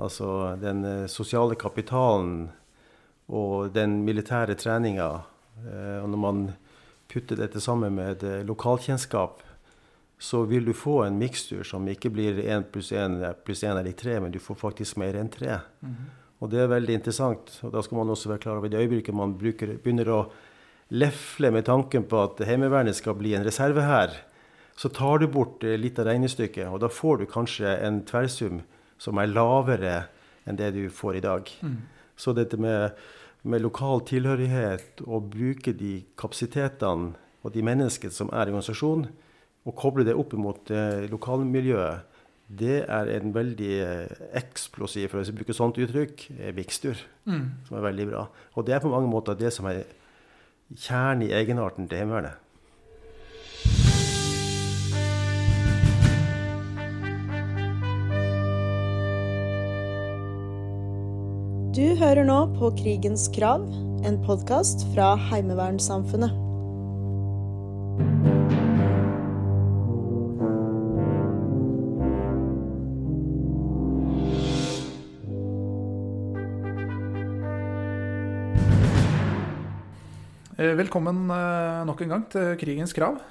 [0.00, 2.48] Altså den eh, sosiale kapitalen
[3.30, 5.10] og den militære treninga.
[5.60, 6.42] Eh, og når man
[7.10, 9.44] putter dette sammen med eh, lokalkjennskap,
[10.20, 13.96] så vil du få en mikstur som ikke blir én pluss én pluss én eller
[13.96, 15.62] tre, men du får faktisk mer enn tre.
[16.40, 17.54] Og det er veldig interessant.
[17.64, 20.20] Og da skal man også være klar over det øyeblikket man bruker, begynner å
[20.92, 24.12] lefle med tanken på at Heimevernet skal bli en reservehær,
[24.76, 28.60] så tar du bort litt av regnestykket, og da får du kanskje en tverrsum
[29.00, 29.96] som er lavere
[30.48, 31.50] enn det du får i dag.
[32.20, 32.92] Så dette med,
[33.42, 39.08] med lokal tilhørighet, og bruke de kapasitetene og de menneskene som er i organisasjonen,
[39.68, 42.06] og koble det opp mot eh, lokalmiljøet,
[42.50, 46.98] det er en veldig eh, eksplosiv, for å bruke sånt uttrykk, vikstur.
[47.28, 47.44] Mm.
[47.68, 48.24] Som er veldig bra.
[48.56, 49.84] Og det er på mange måter det som er
[50.74, 52.49] kjernen i egenarten til Heimevernet.
[61.70, 63.62] Du hører nå på Krigens krav,
[64.02, 66.32] en podkast fra Heimevernssamfunnet.
[80.58, 83.22] Eh, Velkommen eh, nok en gang til Krigens krav.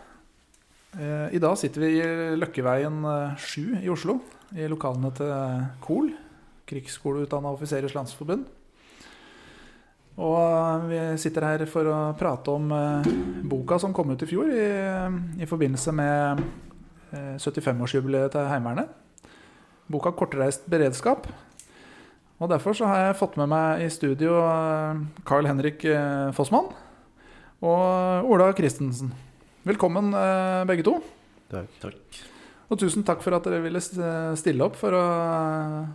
[0.95, 2.07] Eh, I dag sitter vi i
[2.39, 4.21] Løkkeveien eh, 7 i Oslo,
[4.55, 6.13] i lokalene til KOL,
[6.69, 8.47] Krigsskoleutdanna offiserers landsforbund.
[10.19, 13.11] Og eh, vi sitter her for å prate om eh,
[13.49, 14.65] boka som kom ut i fjor i,
[15.39, 16.41] i forbindelse med
[17.13, 18.91] eh, 75-årsjubileet til Heimevernet.
[19.89, 21.29] Boka 'Kortreist beredskap'.
[22.39, 26.69] Og Derfor så har jeg fått med meg i studio eh, Carl Henrik eh, Fossmann
[27.59, 29.11] og Ola Christensen.
[29.67, 30.99] Velkommen, eh, begge to.
[31.51, 32.19] Takk.
[32.69, 35.89] Og tusen takk for at dere ville stille opp for å eh,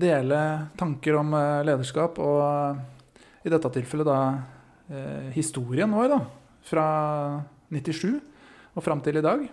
[0.00, 0.40] dele
[0.80, 4.18] tanker om eh, lederskap, og eh, i dette tilfellet da
[4.90, 6.20] eh, historien vår, da.
[6.70, 6.86] Fra
[7.72, 8.18] 97
[8.76, 9.46] og fram til i dag.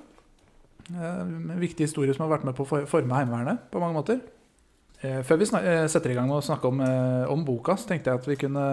[0.88, 4.20] En viktig historie som har vært med på å forme Heimevernet på mange måter.
[4.98, 6.80] Før vi setter i gang med å snakke om,
[7.34, 8.64] om boka, så tenkte jeg at vi kunne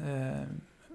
[0.00, 0.44] eh,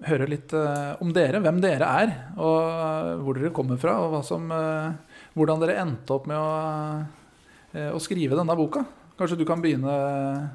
[0.08, 1.42] høre litt eh, om dere.
[1.44, 6.26] Hvem dere er, og hvor dere kommer fra, og som, eh, hvordan dere endte opp
[6.30, 8.84] med å, å skrive denne boka.
[9.14, 9.92] Kanskje du kan begynne,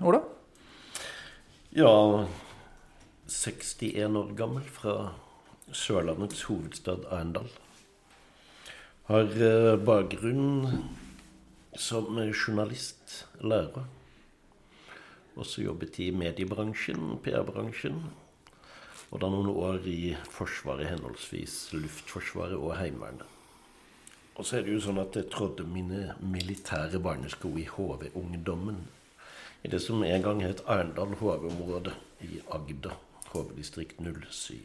[0.03, 0.20] Ola?
[1.72, 2.25] Ja,
[3.31, 5.14] 61 år gammel fra
[5.72, 7.48] Sørlandets hovedstad Arendal.
[9.08, 10.68] Har eh, bakgrunn
[11.72, 13.88] som journalist, lærer.
[15.40, 18.03] Også jobbet i mediebransjen, PR-bransjen.
[19.08, 23.38] Og da noen år i Forsvaret, henholdsvis Luftforsvaret og Heimevernet.
[24.39, 28.77] Og så er det jo sånn at jeg trådde mine militære barnesko i HV-ungdommen.
[29.67, 31.91] I det som en gang het Arendal HV-område
[32.23, 32.95] i Agder.
[33.33, 34.55] HV-distrikt 07.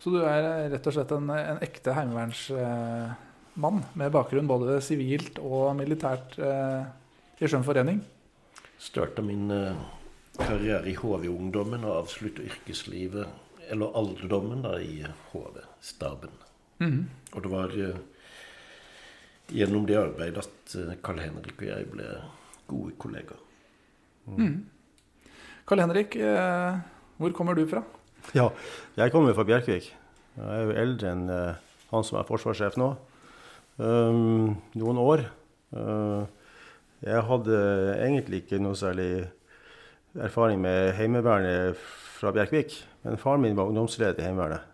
[0.00, 5.38] Så du er eh, rett og slett en, en ekte heimevernsmann med bakgrunn både sivilt
[5.42, 6.88] og militært eh,
[7.38, 8.00] i Skjønn forening?
[8.80, 9.76] Starta min eh,
[10.40, 13.28] karriere i HV-ungdommen og avslutta yrkeslivet,
[13.68, 15.04] eller alderdommen, da, i
[15.34, 16.47] HV-staben.
[16.78, 18.00] Og det var eh,
[19.52, 22.08] gjennom det arbeidet at eh, Karl Henrik og jeg ble
[22.68, 23.44] gode kollegaer.
[25.68, 26.78] Karl Henrik, eh,
[27.16, 27.82] hvor kommer du fra?
[28.36, 28.50] Ja,
[28.96, 29.90] jeg kommer fra Bjerkvik.
[30.38, 32.92] Jeg er jo eldre enn eh, han som er forsvarssjef nå.
[33.78, 35.22] Um, noen år.
[35.70, 36.26] Uh,
[37.04, 37.58] jeg hadde
[38.02, 39.28] egentlig ikke noe særlig
[40.18, 41.78] erfaring med Heimevernet
[42.18, 42.74] fra Bjerkvik.
[43.04, 44.66] Men faren min var ungdomsleder i Heimevernet.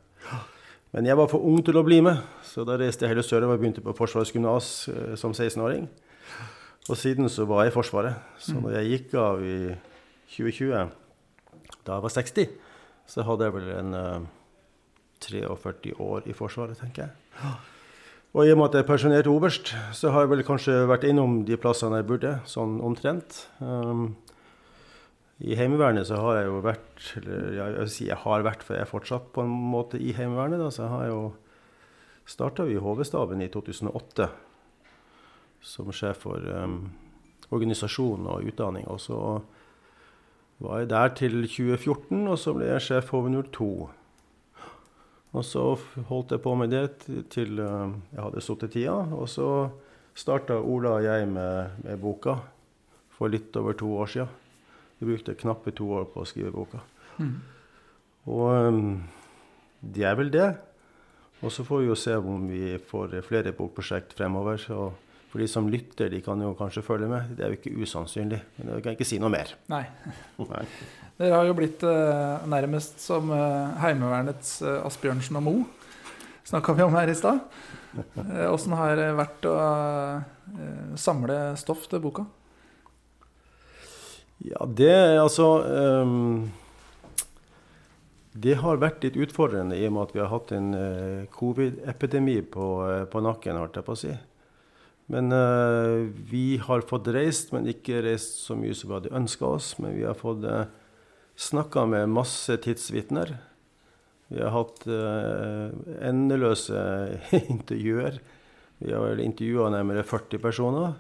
[0.95, 3.57] Men jeg var for ung til å bli med, så da reiste jeg hele sørover
[3.57, 5.89] og begynte på Forsvarets gymnas eh, som 16-åring.
[6.87, 8.21] Og siden så var jeg i Forsvaret.
[8.39, 9.57] Så når jeg gikk av i
[10.37, 10.93] 2020,
[11.83, 12.55] da jeg var 60,
[13.11, 14.29] så hadde jeg vel en eh,
[15.27, 17.51] 43 år i Forsvaret, tenker jeg.
[18.35, 21.09] Og i og med at jeg er pensjonert oberst, så har jeg vel kanskje vært
[21.11, 23.45] innom de plassene jeg burde, sånn omtrent.
[23.59, 24.13] Um,
[25.43, 28.77] I Heimevernet så har jeg jo vært Eller jeg vil si jeg har vært, for
[28.77, 30.63] jeg er fortsatt på en måte i Heimevernet.
[30.63, 31.23] Da, så jeg har jo
[32.25, 34.29] starta i HV-staben i 2008
[35.65, 36.79] som sjef for um,
[37.55, 38.87] organisasjon og utdanning.
[38.93, 39.19] Og så
[40.63, 43.69] var jeg der til 2014, og så ble jeg sjef HV02.
[45.35, 45.65] Og så
[46.11, 46.85] holdt jeg på med det
[47.33, 49.01] til um, jeg hadde sittet tida.
[49.17, 49.49] Og så
[50.15, 52.39] starta Ola og jeg med, med boka
[53.15, 54.29] for litt over to år sia.
[55.05, 56.81] Brukte knappe to år på å skrive boka.
[58.25, 59.03] Og um,
[59.85, 60.49] det er vel det.
[61.45, 64.61] Og så får vi jo se om vi får flere bokprosjekt fremover.
[64.61, 64.93] Så
[65.33, 67.33] For de som lytter, de kan jo kanskje følge med.
[67.35, 68.39] Det er jo ikke usannsynlig.
[68.57, 69.51] Men jeg kan ikke si noe mer.
[69.73, 69.83] Nei.
[70.53, 70.63] Nei.
[71.19, 75.67] Dere har jo blitt eh, nærmest som eh, Heimevernets eh, Asbjørnsen og Moe.
[76.47, 77.43] Snakka vi om her i stad.
[78.55, 82.27] Åssen har det vært å eh, samle stoff til boka?
[84.45, 85.47] Ja, det altså
[86.05, 86.51] um,
[88.37, 92.43] Det har vært litt utfordrende i og med at vi har hatt en uh, covid-epidemi
[92.53, 94.13] på, uh, på nakken, holdt jeg på å si.
[95.13, 99.49] Men uh, vi har fått reist, men ikke reist så mye som vi hadde ønska
[99.49, 99.75] oss.
[99.81, 100.67] Men vi har fått uh,
[101.37, 103.37] snakka med masse tidsvitner.
[104.33, 105.73] Vi har hatt uh,
[106.05, 106.85] endeløse
[107.55, 108.21] intervjuer.
[108.81, 110.97] Vi har vel intervjua nærmere 40 personer.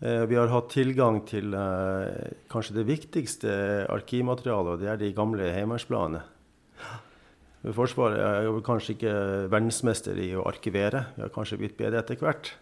[0.00, 3.56] Eh, vi har hatt tilgang til eh, kanskje det viktigste
[3.92, 6.22] arkivmaterialet, og det er de gamle heimevernsbladene.
[7.76, 9.12] Forsvaret er jo kanskje ikke
[9.52, 11.04] verdensmester i å arkivere.
[11.12, 12.54] Vi har kanskje blitt bedre etter hvert.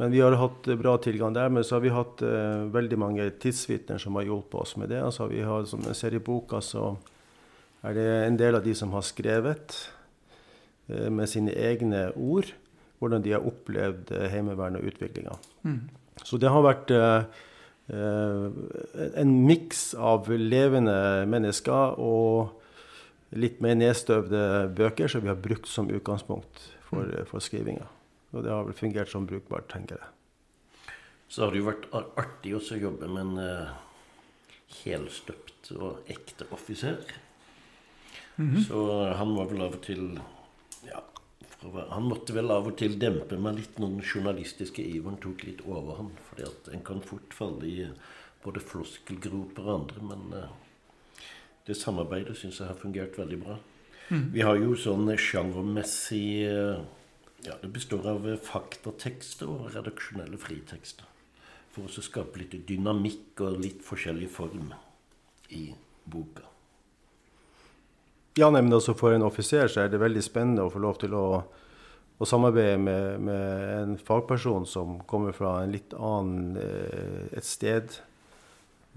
[0.00, 1.52] Men vi har hatt bra tilgang der.
[1.54, 4.98] Men så har vi hatt uh, veldig mange tidsvitner som har hjulpet oss med det.
[5.04, 6.96] Altså, vi har, som jeg ser i boka, så
[7.86, 9.78] er det en del av de som har skrevet
[10.90, 12.50] uh, med sine egne ord
[12.98, 15.38] hvordan de har opplevd uh, Heimevernet og utviklinga.
[16.24, 17.24] Så det har vært eh,
[17.94, 18.46] eh,
[19.22, 22.56] en miks av levende mennesker og
[23.30, 27.86] litt mer nedstøvde bøker som vi har brukt som utgangspunkt for, for skrivinga.
[28.34, 30.96] Og det har vel fungert som brukbart, tenker jeg.
[31.30, 31.86] Så har det jo vært
[32.18, 33.74] artig også å jobbe med en uh,
[34.82, 36.98] helstøpt og ekte offiser.
[38.66, 38.80] Så
[39.18, 40.04] han var vel av og til
[40.86, 41.02] ja,
[41.60, 45.60] Han måtte vel av og til dempe meg litt når den journalistiske iveren tok litt
[45.66, 46.16] overhånd.
[46.28, 47.88] fordi at en kan fort falle i
[48.44, 50.06] både floskelgroper og andre.
[50.12, 51.26] Men eh,
[51.66, 53.58] det samarbeidet syns jeg har fungert veldig bra.
[54.10, 56.80] Vi har jo sånn sjangermessig eh,
[57.46, 61.06] ja, Det består av eh, faktatekster og redaksjonelle fritekster.
[61.70, 64.72] For å skape litt dynamikk og litt forskjellig form
[65.54, 65.68] i
[66.10, 66.49] boka.
[68.38, 71.00] Ja, nei, men altså For en offiser så er det veldig spennende å få lov
[71.02, 77.24] til å, å samarbeide med, med en fagperson som kommer fra en litt annen eh,
[77.34, 77.96] et sted.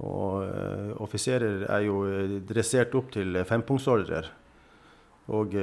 [0.05, 4.29] Og eh, offiserer er jo eh, dressert opp til fempunktsordrer
[5.33, 5.53] og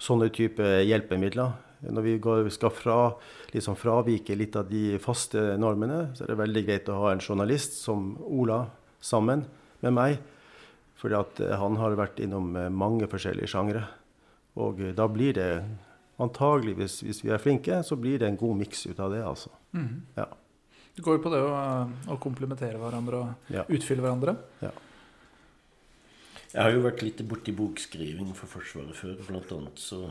[0.00, 1.50] sånne type hjelpemidler.
[1.92, 2.14] Når vi
[2.54, 2.94] skal fra,
[3.52, 7.20] liksom fravike litt av de faste normene, så er det veldig greit å ha en
[7.20, 8.62] journalist som Ola
[9.04, 9.44] sammen
[9.84, 10.31] med meg.
[11.02, 13.82] Fordi at eh, han har vært innom eh, mange forskjellige sjangre.
[14.62, 15.48] Og eh, da blir det
[16.22, 19.24] antagelig, hvis, hvis vi er flinke, så blir det en god miks ut av det,
[19.26, 19.50] altså.
[20.14, 20.28] Ja.
[20.94, 21.52] Det går jo på det å,
[22.12, 23.64] å komplementere hverandre og Ja.
[23.72, 24.36] utfylle hverandre.
[24.62, 24.70] Ja.
[26.52, 29.14] Jeg har jo vært litt borti bokskriving for Forsvaret før.
[29.24, 30.02] Blant annet så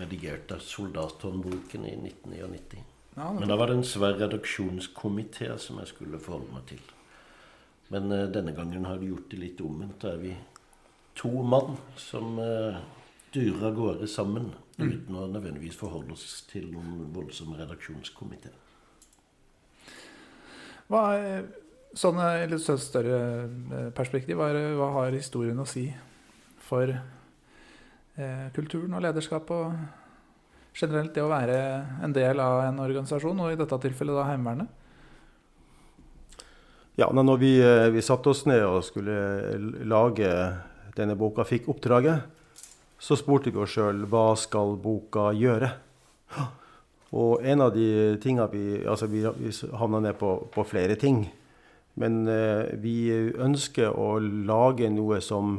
[0.00, 2.80] redigerte jeg Soldathåndboken i 1999.
[3.18, 6.80] Ja, Men da var det en svær redaksjonskomité som jeg skulle forholde meg til.
[7.92, 10.00] Men eh, denne gangen har vi gjort det litt omvendt.
[10.02, 10.34] Da er vi
[11.18, 12.80] to mann som eh,
[13.34, 14.52] durer av gårde sammen.
[14.80, 18.50] Uten å nødvendigvis forholde oss til noen voldsom redaksjonskomité.
[20.90, 21.44] Hva er,
[21.96, 25.86] sånn i litt større- eh, perspektiv, hva, er, hva har historien å si
[26.64, 29.76] for eh, kulturen og lederskap og
[30.72, 31.56] generelt det å være
[32.04, 34.81] en del av en organisasjon, og i dette tilfellet da Heimevernet?
[37.02, 39.14] Ja, når vi, eh, vi satte oss ned og skulle
[39.90, 40.28] lage
[40.94, 42.22] denne boka, fikk oppdraget,
[43.02, 45.72] så spurte vi oss sjøl hva skal boka gjøre?
[47.18, 51.26] Og en av de tinga vi Altså, vi, vi havna ned på, på flere ting.
[51.98, 55.58] Men eh, vi ønsker å lage noe som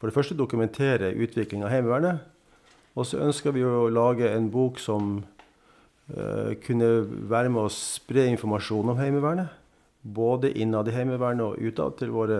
[0.00, 2.26] for det første dokumenterer utviklinga av Heimevernet.
[2.98, 5.20] Og så ønsker vi å lage en bok som
[6.10, 9.61] eh, kunne være med å spre informasjon om Heimevernet.
[10.02, 12.38] Både innad i Heimevernet og utad til våre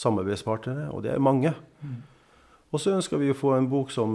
[0.00, 1.54] samarbeidspartnere, og det er mange.
[2.70, 4.12] Og så ønsker vi å få en bok som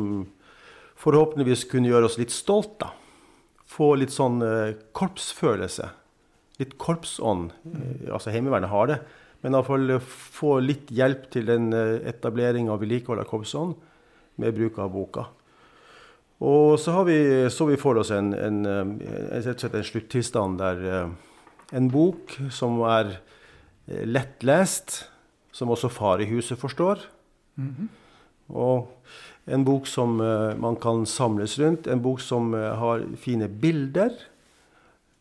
[1.02, 2.78] forhåpentligvis kunne gjøre oss litt stolt.
[2.80, 2.94] da.
[3.66, 5.90] Få litt sånn eh, korpsfølelse.
[6.62, 7.52] Litt korpsånd.
[7.74, 9.00] Eh, altså Heimevernet har det.
[9.44, 13.76] Men iallfall få litt hjelp til en eh, etablering og vedlikehold av korpsånd
[14.42, 15.28] med bruk av boka.
[16.46, 17.20] Og så har vi,
[17.52, 21.14] så vi for oss en, en, en, en, en sluttilstand der eh,
[21.74, 23.16] en bok som er
[23.88, 25.06] eh, lettlest,
[25.56, 27.02] som også far i huset forstår.
[28.54, 28.92] Og
[29.50, 31.88] en bok som eh, man kan samles rundt.
[31.88, 34.14] En bok som eh, har fine bilder.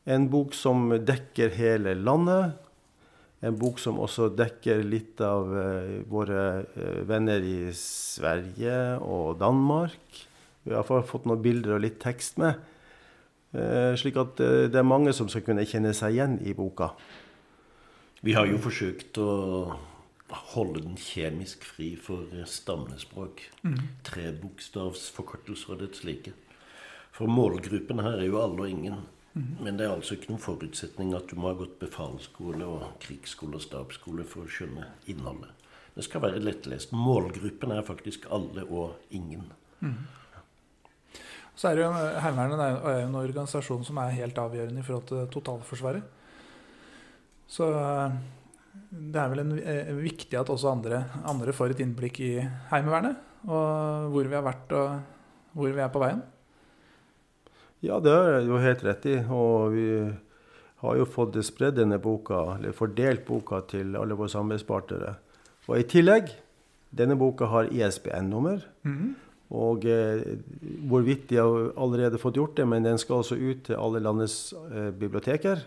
[0.04, 2.60] En bok som dekker hele landet.
[3.44, 5.50] En bok som også dekker litt av
[6.08, 6.64] våre
[7.04, 10.20] venner i Sverige og Danmark.
[10.64, 12.56] Vi har fått noen bilder og litt tekst med.
[13.54, 16.90] Eh, slik at eh, det er mange som skal kunne kjenne seg igjen i boka.
[18.24, 19.30] Vi har jo forsøkt å
[20.54, 23.44] holde den kjemisk fri for stammespråk.
[23.62, 23.80] Mm.
[24.08, 26.32] Trebokstavsforkortelser og det slike.
[27.14, 29.04] For målgruppen her er jo alle og ingen.
[29.34, 33.58] Men det er altså ikke noen forutsetning at du må ha gått befalsskole og krigsskole
[33.58, 35.50] og stabsskole for å skjønne innholdet.
[35.94, 36.94] Det skal være lettlest.
[36.94, 39.48] Målgruppen er faktisk alle og ingen.
[41.56, 41.90] Så er det jo,
[42.24, 46.02] Heimevernet er jo- er en organisasjon som er helt avgjørende i forhold til totalforsvaret.
[47.46, 48.12] Så eh,
[48.90, 52.32] det er vel en, eh, viktig at også andre, andre får et innblikk i
[52.72, 53.16] Heimevernet.
[53.46, 55.02] Og hvor vi har vært og
[55.54, 56.22] hvor vi er på veien.
[57.84, 59.16] Ja, det jeg jo helt rett i.
[59.28, 59.88] Og vi
[60.80, 65.14] har jo fått spredd denne boka, eller fordelt boka til alle våre samarbeidspartnere.
[65.68, 66.32] Og i tillegg,
[66.94, 68.64] denne boka har ISBN-nummer.
[68.84, 69.14] Mhm.
[69.54, 70.24] Og eh,
[70.90, 74.52] hvorvidt de har allerede fått gjort det, men den skal altså ut til alle landets
[74.52, 75.64] eh, biblioteker.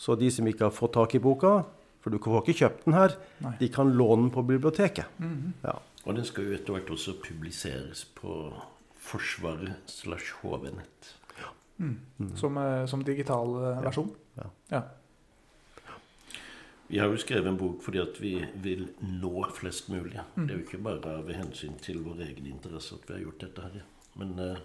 [0.00, 1.60] Så de som ikke har fått tak i boka,
[2.02, 3.54] for du får ikke kjøpt den her, Nei.
[3.60, 5.06] de kan låne den på biblioteket.
[5.22, 5.54] Mhm.
[5.62, 5.78] Ja.
[6.02, 8.50] Og den skal jo etter hvert også publiseres på
[9.02, 11.12] Forsvaret slash HV-nett.
[11.82, 12.36] Mm.
[12.36, 14.10] Som, eh, som digital eh, versjon.
[14.38, 14.48] Ja.
[14.70, 14.82] Ja.
[16.92, 20.18] Vi har jo skrevet en bok fordi at vi vil nå flest mulig.
[20.36, 23.44] Det er jo ikke bare ved hensyn til vår egen interesse at vi har gjort
[23.46, 23.78] dette her.
[24.20, 24.58] Men eh,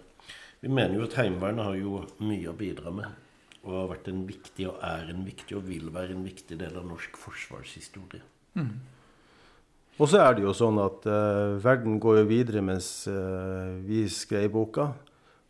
[0.60, 3.24] vi mener jo at Heimevernet har jo mye å bidra med.
[3.62, 6.76] Og har vært en viktig, og er en viktig, og vil være en viktig del
[6.76, 8.20] av norsk forsvarshistorie.
[8.60, 8.74] Mm.
[9.96, 14.02] Og så er det jo sånn at eh, verden går jo videre mens eh, vi
[14.12, 14.90] skrev boka.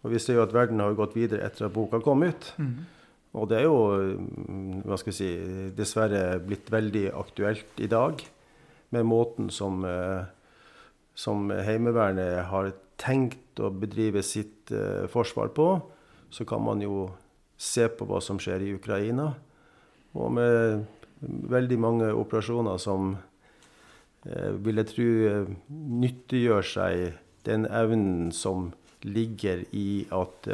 [0.06, 2.52] Og vi ser jo at verden har gått videre etter at boka kom ut.
[2.62, 2.94] Mhm.
[3.38, 3.78] Og det er jo
[4.18, 5.30] mm, hva skal jeg si,
[5.76, 8.22] dessverre blitt veldig aktuelt i dag.
[8.94, 10.26] Med måten som, eh,
[11.14, 15.70] som Heimevernet har tenkt å bedrive sitt eh, forsvar på.
[16.34, 17.08] Så kan man jo
[17.58, 19.30] se på hva som skjer i Ukraina.
[20.18, 20.86] Og med
[21.22, 23.14] veldig mange operasjoner som
[24.26, 25.08] eh, vil jeg tro
[26.02, 27.06] nyttiggjør seg
[27.46, 28.72] den evnen som
[29.06, 30.48] ligger i at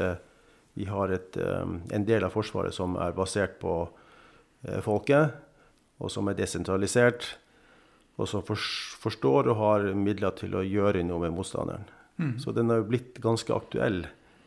[0.75, 1.67] vi har et, eh,
[1.97, 3.89] en del av Forsvaret som er basert på
[4.67, 5.35] eh, folket,
[6.01, 7.37] og som er desentralisert,
[8.19, 11.87] og som forstår og har midler til å gjøre noe med motstanderen.
[12.19, 12.37] Mm.
[12.39, 14.05] Så den har jo blitt ganske aktuell,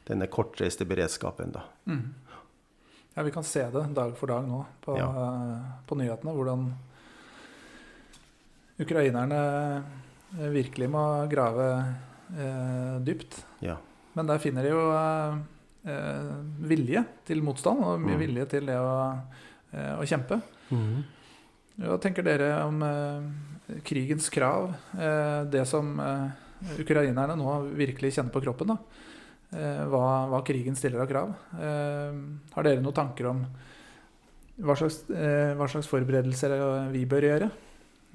[0.07, 1.51] denne kortreiste beredskapen.
[1.51, 1.65] da.
[1.85, 2.13] Mm.
[3.15, 5.07] Ja, vi kan se det dag for dag nå på, Ja.
[5.09, 6.33] eh, på nyhetene.
[6.35, 6.73] Hvordan
[8.79, 9.83] ukrainerne
[10.53, 11.67] virkelig må grave
[12.37, 13.45] eh, dypt.
[13.59, 13.77] Ja.
[14.13, 15.37] Men der finner de jo eh,
[16.67, 18.19] vilje til motstand, og mye Mm.
[18.25, 19.21] vilje til det å,
[19.73, 20.41] eh, å kjempe.
[21.77, 24.71] Hva tenker dere om eh, krigens krav?
[24.97, 26.29] Eh, det som eh,
[26.81, 28.67] ukrainerne nå virkelig kjenner på kroppen?
[28.73, 28.77] da.
[29.53, 31.29] Eh, hva, hva krigen stiller av krav.
[31.55, 32.17] Eh,
[32.55, 33.45] har dere noen tanker om
[34.59, 37.51] hva slags, eh, hva slags forberedelser eh, vi bør gjøre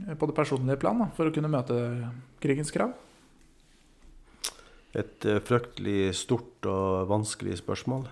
[0.09, 1.79] eh, på det personlige plan da, for å kunne møte
[2.43, 2.93] krigens krav?
[4.93, 8.05] Et eh, fryktelig stort og vanskelig spørsmål.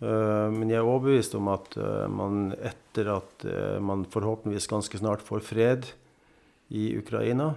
[0.00, 3.44] Eh, Men jeg er overbevist om at eh, man etter at
[3.84, 5.90] man forhåpentligvis ganske snart får fred
[6.72, 7.54] i Ukraina,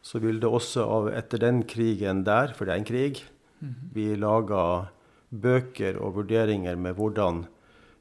[0.00, 3.20] så vil det også av etter den krigen der, for det er en krig,
[3.60, 4.88] bli laga
[5.28, 7.44] bøker og vurderinger med hvordan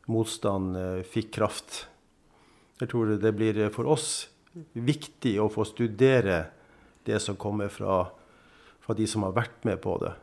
[0.08, 0.78] motstand
[1.12, 1.90] fikk kraft.
[2.80, 6.46] Jeg tror det blir for oss viktig å få studere
[7.04, 8.06] det som kommer fra
[8.86, 10.14] fra de som har vært med på det.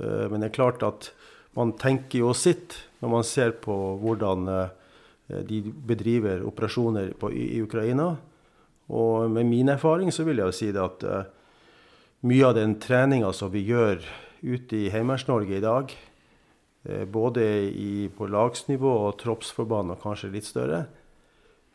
[0.00, 1.12] Eh, Men det er klart at
[1.56, 4.68] man tenker jo sitt når man ser på hvordan eh,
[5.46, 8.16] de bedriver operasjoner på, i, Ukraina.
[8.90, 11.28] Og med min erfaring så vil jeg jo si det at eh,
[12.28, 14.02] mye av den treninga som vi gjør
[14.42, 15.92] ute i Heimeverns-Norge i dag,
[17.12, 20.78] både i, på lagsnivå og troppsforband og kanskje litt større,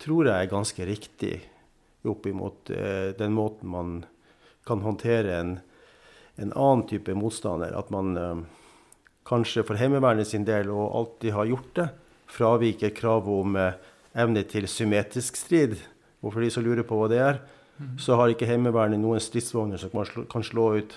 [0.02, 1.34] tror jeg er ganske riktig
[2.10, 2.72] opp imot
[3.18, 3.92] den måten man
[4.66, 5.54] kan håndtere en,
[6.36, 7.74] en annen type motstander.
[7.78, 8.44] At man eh,
[9.28, 11.90] kanskje for Heimevernet sin del, og alltid har gjort det,
[12.36, 13.78] fraviker kravet om eh,
[14.16, 15.78] evne til symmetrisk strid.
[16.22, 17.42] Og for de som lurer på hva det er,
[18.00, 20.96] så har ikke Heimevernet noen stridsvogner som kan slå, kan slå ut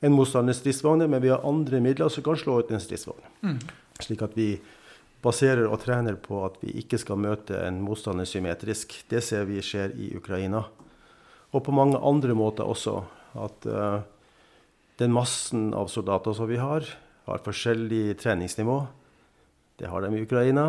[0.00, 3.22] en motstanders stridsvogner, men vi har andre midler som kan slå ut en stridsvogn.
[4.02, 4.52] Slik at vi
[5.22, 8.94] baserer og trener på at vi ikke skal møte en motstander symmetrisk.
[9.10, 10.64] Det ser vi skjer i Ukraina.
[11.50, 13.00] Og på mange andre måter også.
[13.38, 13.98] At eh,
[14.98, 16.86] den massen av soldater som vi har,
[17.28, 18.78] har forskjellig treningsnivå.
[19.78, 20.66] Det har de i Ukraina,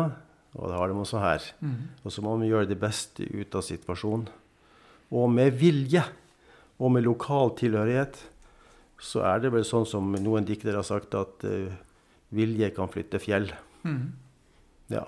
[0.54, 1.46] og det har de også her.
[2.04, 4.28] Og så må vi gjøre det beste ut av situasjonen.
[5.10, 6.04] Og med vilje
[6.78, 8.20] og med lokal tilhørighet
[9.00, 11.72] så er det vel sånn som noen diktere har sagt, at uh,
[12.36, 13.48] vilje kan flytte fjell.
[13.82, 14.12] Mm.
[14.92, 15.06] Ja.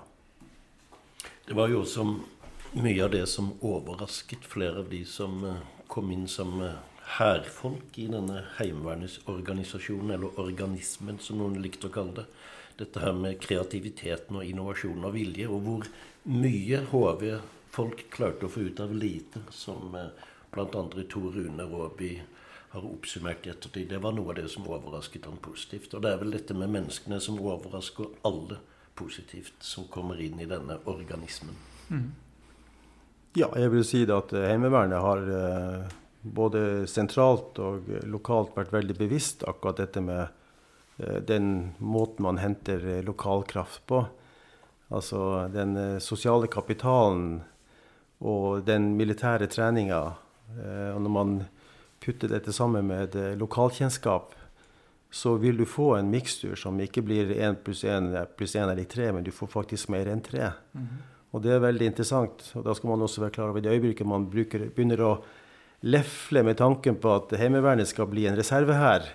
[1.45, 2.07] Det var jo også
[2.81, 6.73] mye av det som overrasket flere av de som uh, kom inn som eh,
[7.17, 12.27] hærfolk i denne heimevernsorganisasjonen, eller organismen som noen likte å kalle det.
[12.79, 15.89] Dette her med kreativiteten og innovasjonen og vilje, og hvor
[16.33, 20.09] mye HV-folk klarte å få ut av lite, som eh,
[20.53, 20.65] bl.a.
[21.11, 22.13] Tor Rune Råby
[22.73, 23.91] har oppsummert i ettertid.
[23.91, 25.93] Det var noe av det som overrasket han positivt.
[25.93, 28.57] Og det er vel dette med menneskene som overrasker alle
[28.97, 31.53] positivt, som kommer inn i denne organismen.
[31.89, 32.07] Mm.
[33.37, 35.93] Ja, jeg vil si det at Heimevernet har eh,
[36.23, 40.23] både sentralt og lokalt vært veldig bevisst akkurat dette med
[40.97, 44.05] eh, den måten man henter eh, lokalkraft på.
[44.93, 47.41] Altså den eh, sosiale kapitalen
[48.23, 50.03] og den militære treninga.
[50.53, 51.31] Og når man
[52.03, 54.35] putter dette sammen med lokalkjennskap,
[55.11, 58.87] så vil du få en mikstur som ikke blir én pluss én pluss én eller
[58.87, 60.53] tre, men du får faktisk mer enn tre.
[60.71, 60.87] Mm.
[61.33, 62.45] Og det er veldig interessant.
[62.55, 65.13] Og da skal man også være klar over det øyeblikket man bruker, begynner å
[65.83, 69.05] lefle med tanken på at Heimevernet skal bli en reservehær,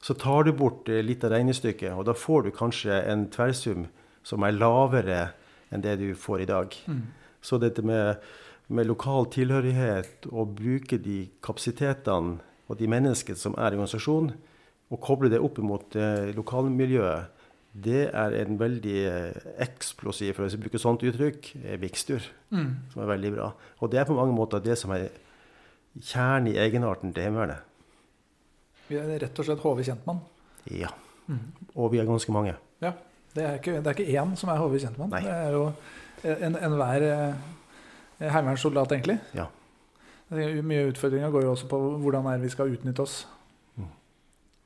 [0.00, 3.88] så tar du bort eh, litt av regnestykket, og da får du kanskje en tverrsum
[4.26, 5.20] som er lavere
[5.74, 6.74] enn det du får i dag.
[6.86, 7.04] Mm.
[7.42, 8.22] Så dette med,
[8.68, 14.34] med lokal tilhørighet, og bruke de kapasitetene og de menneskene som er i organisasjonen,
[14.86, 17.32] og koble det opp mot eh, lokalmiljøet,
[17.76, 21.80] det er en veldig eh, eksplosiv, for å bruke sånt uttrykk, vikstur.
[21.82, 22.28] mikstur.
[22.54, 22.70] Mm.
[22.92, 23.50] Som er veldig bra.
[23.82, 25.10] Og det er på mange måter det som er
[26.02, 27.62] kjernen i egenarten til Heimevernet.
[28.88, 30.20] Vi er rett og slett HV Kjentmann.
[30.70, 30.88] Ja.
[31.26, 31.40] Mm.
[31.74, 32.54] Og vi er ganske mange.
[32.82, 32.92] Ja.
[33.34, 35.10] Det er ikke, det er ikke én som er HV Kjentmann.
[35.10, 35.20] Nei.
[35.26, 35.64] Det er jo
[36.24, 37.34] enhver en
[38.20, 39.18] eh, heimevernssoldat, egentlig.
[39.36, 39.46] Ja.
[40.30, 43.26] Mye utfordringer går jo også på hvordan er vi skal utnytte oss.
[43.76, 43.90] Mm.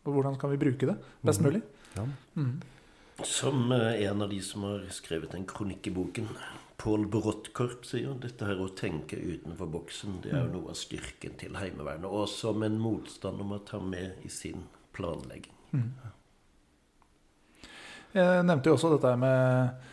[0.06, 0.96] Og hvordan kan vi bruke det
[1.26, 1.49] best Mhm.
[1.49, 1.62] mulig.
[1.96, 2.04] Ja.
[2.34, 2.60] Mm.
[3.25, 6.28] Som eh, en av de som har skrevet en kronikk i boken,
[6.80, 11.34] Pål Bråttkorp, sier dette her å tenke utenfor boksen, det er jo noe av styrken
[11.40, 12.09] til Heimevernet.
[12.09, 14.64] Og som en motstander må ta med i sin
[14.96, 15.52] planlegging.
[15.76, 15.90] Mm.
[18.16, 19.85] Jeg nevnte jo også dette med,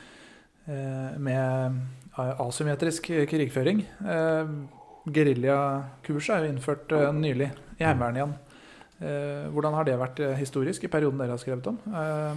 [0.72, 1.82] eh, med
[2.18, 3.84] asymmetrisk krigføring.
[5.08, 8.34] Geriljakurset er jo innført eh, nylig i Heimevernet igjen.
[8.98, 11.78] Eh, Hvordan har det vært eh, historisk i perioden dere har skrevet om?
[11.92, 12.36] Eh,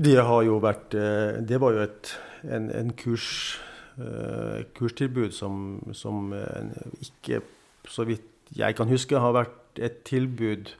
[0.00, 3.60] Det har jo vært eh, Det var jo et, en, en kurs,
[3.98, 7.40] uh, kurstilbud som, som eh, ikke,
[7.88, 8.26] så vidt
[8.56, 10.72] jeg kan huske, har vært et tilbud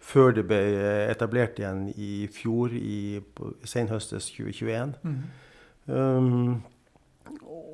[0.00, 0.60] før det ble
[1.10, 3.20] etablert igjen i fjor, i
[3.68, 4.96] senhøstes 2021.
[5.02, 5.22] mm.
[5.90, 6.60] Um,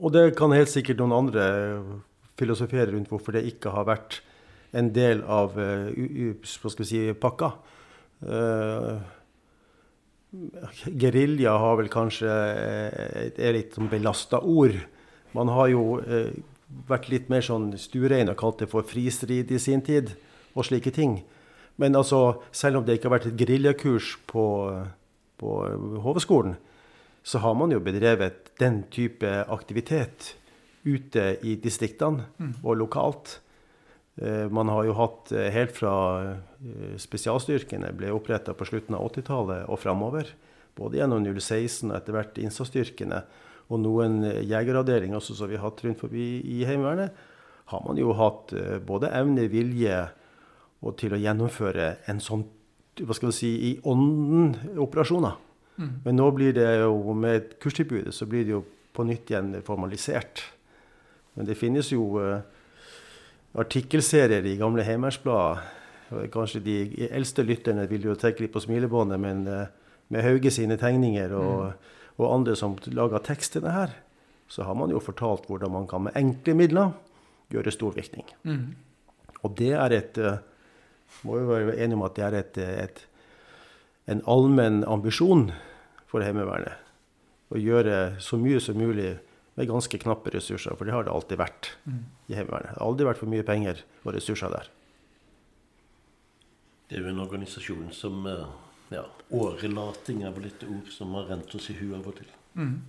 [0.01, 1.47] og det kan helt sikkert noen andre
[2.39, 4.21] filosofere rundt hvorfor det ikke har vært
[4.77, 7.51] en del av uh, u, u, skal vi si, pakka.
[8.25, 8.97] Uh,
[10.99, 14.77] Gerilja har vel kanskje eh, et er litt sånn belasta ord.
[15.37, 16.31] Man har jo eh,
[16.89, 20.15] vært litt mer sånn stuerein og kalt det for fristrid i sin tid,
[20.57, 21.19] og slike ting.
[21.77, 24.45] Men altså, selv om det ikke har vært et geriljakurs på,
[25.37, 25.57] på
[26.05, 26.57] HV-skolen,
[27.27, 30.35] så har man jo bedrevet den type aktivitet
[30.87, 32.55] ute i distriktene Mm.
[32.63, 33.41] og lokalt.
[34.17, 39.11] Eh, Man har jo hatt eh, helt fra eh, spesialstyrkene ble oppretta på slutten av
[39.11, 40.31] 80-tallet og framover,
[40.77, 43.23] både gjennom 016 og etter hvert innsatsstyrkene,
[43.67, 47.17] og noen jegeravdelinger også som vi har hatt rundt forbi i Heimevernet,
[47.67, 48.53] har man jo hatt
[48.87, 50.05] både evne, vilje
[50.87, 52.45] og til å gjennomføre en sånn
[53.03, 55.35] hva skal vi si, i ånden operasjoner.
[55.77, 55.91] Mm.
[56.05, 58.63] Men nå blir det jo med kurstilbudet så blir det jo
[58.97, 60.45] på nytt igjen formalisert.
[61.37, 62.47] Men det finnes jo eh,
[63.57, 65.65] artikkelserier i gamle Heimevernsblad.
[66.33, 66.77] Kanskje de
[67.11, 69.71] eldste lytterne vil jo trekke litt på smilebåndet, men eh,
[70.15, 71.73] med Hauge sine tegninger og,
[72.21, 73.97] og andre som lager tekst til det her,
[74.47, 76.93] så har man jo fortalt hvordan man kan med enkle midler
[77.51, 78.29] gjøre stor virkning.
[78.47, 78.77] Mm.
[79.43, 80.45] Og det er et eh,
[81.23, 82.99] Må jo være enige om at det er et, et,
[84.11, 85.53] en allmenn ambisjon
[86.11, 86.75] for Heimevernet.
[87.55, 89.13] Å gjøre så mye som mulig
[89.57, 92.03] med ganske knappe ressurser, for det har det alltid vært Mm.
[92.29, 92.75] i Heimevernet.
[92.75, 94.69] Det har aldri vært for mye penger og ressurser der.
[96.89, 98.47] Det er jo en organisasjon som eh,
[98.95, 102.29] ja, Årelating er vel et ord som har rent oss i huet av og til.
[102.55, 102.83] Mm.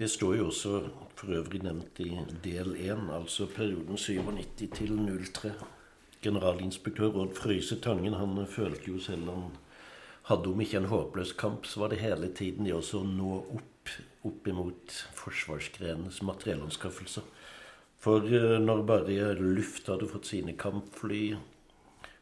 [0.00, 2.08] Det står jo også for øvrig nevnt i
[2.44, 5.52] del 1, altså perioden 97 til 03.
[6.24, 9.50] Generalinspektør Odd Frøyse Tangen han følte jo selv han
[10.30, 13.94] hadde om ikke en håpløs kamp, så var det hele tiden det også nå opp,
[14.26, 17.26] opp imot forsvarsgrenenes materiellanskaffelser.
[18.00, 21.34] For eh, når bare luft hadde fått sine kampfly,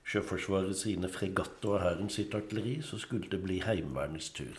[0.09, 4.57] Sjøforsvaret sine fregatter og hæren sitt artilleri, så skulle det bli Heimevernets tur.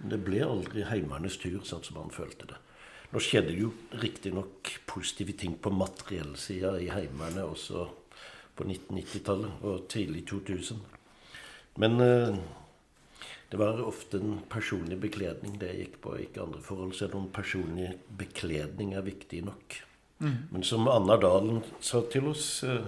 [0.00, 2.58] Men det ble aldri Heimevernets tur, sånn som han følte det.
[3.12, 7.84] Nå skjedde det jo riktignok positive ting på materiellsida i Heimevernet også
[8.56, 10.80] på 1990-tallet og tidlig 2000.
[11.82, 12.38] Men eh,
[13.52, 16.94] det var ofte en personlig bekledning det gikk på, ikke andre forhold.
[16.96, 19.76] Så noen personlig bekledning er viktig nok.
[20.24, 20.38] Mm.
[20.54, 22.86] Men som Anna Dalen sa til oss, eh,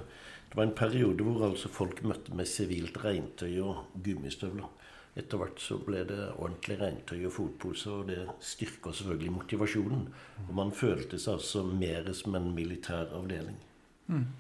[0.49, 4.73] det var en periode hvor altså folk møtte med sivilt regntøy og gummistøvler.
[5.21, 10.09] Etter hvert så ble det ordentlig regntøy og fotpose, og det styrka selvfølgelig motivasjonen.
[10.49, 13.61] Og man følte seg altså mer som en militær avdeling.
[14.09, 14.31] Mm.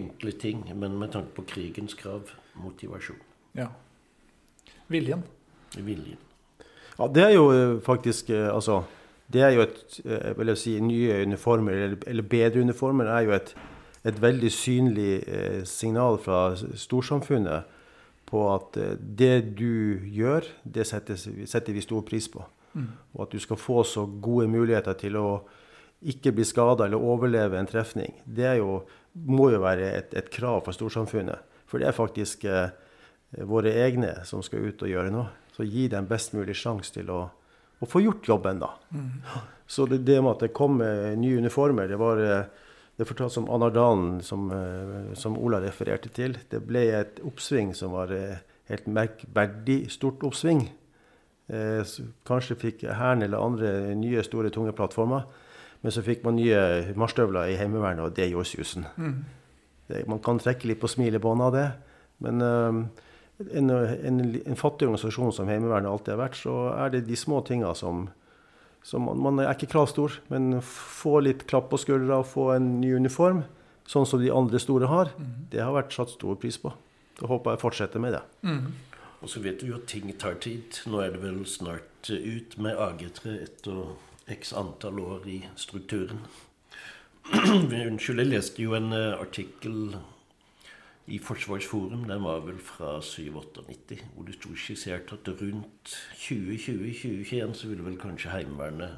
[0.00, 3.20] Enkle ting, men med tanke på krigens krav motivasjon.
[3.52, 3.74] Ja.
[4.88, 5.24] Viljen.
[5.76, 6.18] Viljen.
[6.96, 8.82] Ja, det er jo eh, faktisk eh, Altså,
[9.32, 13.26] det er jo et eh, vil jeg si, Nye uniformer, eller, eller bedre uniformer, er
[13.26, 13.54] jo et,
[14.04, 15.10] et veldig synlig
[15.66, 17.72] signal fra storsamfunnet
[18.26, 18.78] på at
[19.18, 22.42] det du gjør, det setter, setter vi stor pris på.
[22.74, 22.88] Mm.
[23.14, 25.28] Og at du skal få så gode muligheter til å
[26.06, 28.82] ikke bli skada eller overleve en trefning, det jo,
[29.26, 31.42] må jo være et, et, krav for storsamfunnet.
[31.66, 32.68] For det er faktisk eh,
[33.44, 35.28] våre egne som skal ut og gjøre noe.
[35.56, 37.20] Så gi dem best mulig sjanse til å,
[37.80, 38.72] å, få gjort jobben, da.
[38.92, 39.10] Mm.
[39.66, 43.48] Så det, det, med at det kom nye uniformer, det var eh, det fortalt som
[43.52, 46.36] Anardalen, som, eh, som, Ola refererte til.
[46.50, 50.68] Det ble et oppsving som var eh, helt merkverdig stort oppsving.
[52.26, 55.22] kanskje fikk Hæren eller andre nye, store, tunge plattformer.
[55.82, 58.86] Men så fikk man nye marsjstøvler i Heimevernet, og det gjorde susen.
[58.96, 59.24] Mm.
[60.08, 61.68] man kan trekke litt på smilebåndet av det,
[62.18, 62.90] men
[63.38, 67.42] en, en, en, fattig organisasjon som Heimevernet alltid har vært, så er det de små
[67.44, 68.06] tinga som,
[68.86, 72.76] som man, man, er ikke kravstor, men få litt klapp på skuldra og få en
[72.80, 73.44] ny uniform,
[73.86, 75.36] sånn som de andre store har, mm.
[75.52, 76.72] det har vært satt stor pris på.
[77.16, 78.24] Så håper jeg fortsetter med det.
[78.44, 78.64] Mm.
[79.24, 80.82] Og så vet du jo at ting tar tid.
[80.90, 83.78] Nå er det vel snart ut med AG3 etter
[84.32, 86.26] x antall år i strukturen.
[87.32, 89.96] Unnskyld, jeg leste jo en uh, artikkel
[91.06, 97.68] i Forsvarsforum, den var vel fra 97-98, hvor det sto skissert at rundt 2020-2021 så
[97.70, 98.96] ville vel kanskje Heimevernet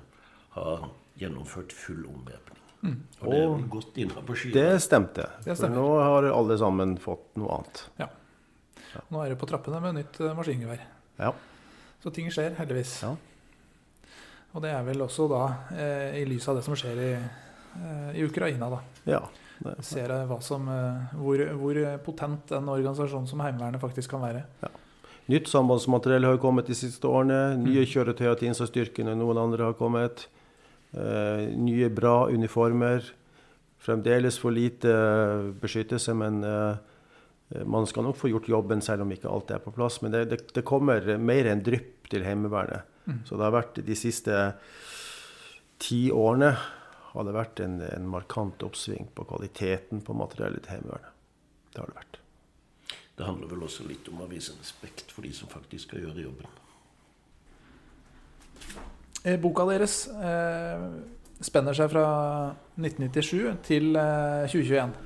[0.57, 0.79] ha
[1.21, 2.63] gjennomført full omvæpning.
[2.81, 2.97] Mm.
[3.21, 4.55] Og det er godt innafor skyene.
[4.57, 5.27] Det stemte.
[5.51, 7.83] For nå har alle sammen fått noe annet.
[7.99, 8.09] Ja.
[9.13, 10.85] Nå er det på trappene med nytt eh, maskingevær.
[11.19, 11.33] Ja.
[12.03, 12.95] Så ting skjer, heldigvis.
[13.05, 13.13] Ja.
[14.55, 15.43] Og det er vel også da
[15.75, 18.81] eh, i lys av det som skjer i, eh, i Ukraina, da.
[19.11, 19.21] Ja.
[19.83, 24.45] Ser hva som, eh, hvor, hvor, potent en organisasjon som Heimevernet faktisk kan være.
[24.63, 24.71] Ja.
[25.29, 27.59] Nytt sambandsmateriell har kommet de siste årene.
[27.61, 27.89] Nye mm.
[27.91, 30.29] kjøretøyer til innsatsstyrkene, noen andre har kommet.
[30.95, 33.11] Eh, nye, bra uniformer.
[33.83, 34.95] Fremdeles for lite
[35.61, 39.75] beskyttelse, men eh, man skal nok få gjort jobben selv om ikke alt er på
[39.75, 40.01] plass.
[40.05, 42.89] Men det, det, det kommer mer enn drypp til Heimevernet.
[43.09, 43.21] Mm.
[43.29, 44.41] Så det har vært de siste
[45.83, 46.55] ti årene
[47.19, 51.15] har det vært en, en markant oppsving på kvaliteten på materiellet til Heimevernet.
[51.75, 52.21] Det har det vært.
[53.19, 56.25] Det handler vel også litt om å vise respekt for de som faktisk skal gjøre
[56.29, 56.57] jobben.
[59.27, 60.87] Eh, boka deres eh,
[61.43, 62.07] spenner seg fra
[62.79, 64.97] 1997 til eh, 2021.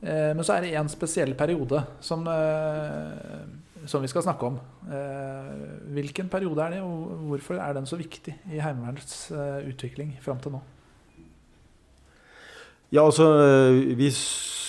[0.00, 4.58] Eh, men så er det én spesiell periode som, eh, som, vi skal snakke om.
[4.86, 5.52] Eh,
[5.96, 9.32] hvilken periode er det, og hvorfor er den så viktig i Heimevernets
[9.66, 10.62] utvikling fram til nå?
[12.88, 13.28] Ja, altså
[13.96, 14.08] Vi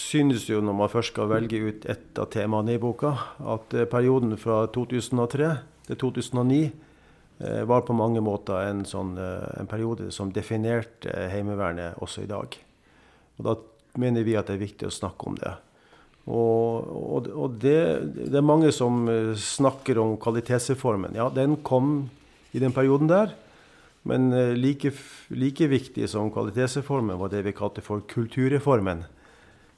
[0.10, 3.13] synes jo når man først skal velge ut et av temaene i boka,
[3.53, 5.49] at eh, perioden fra 2003
[5.89, 11.99] til 2009 eh, var på mange måter en, sånn, eh, en periode som definerte Heimevernet
[12.01, 12.58] også i dag.
[13.38, 13.58] Og Da
[14.01, 15.53] mener vi at det er viktig å snakke om det.
[16.29, 17.79] Og, og, og det,
[18.17, 21.15] det, er mange som snakker om kvalitetsreformen.
[21.17, 22.10] Ja, den kom
[22.53, 23.34] i den perioden der.
[24.09, 24.91] Men eh, like,
[25.27, 29.05] like, viktig som kvalitetsreformen var det vi kalte for kulturreformen.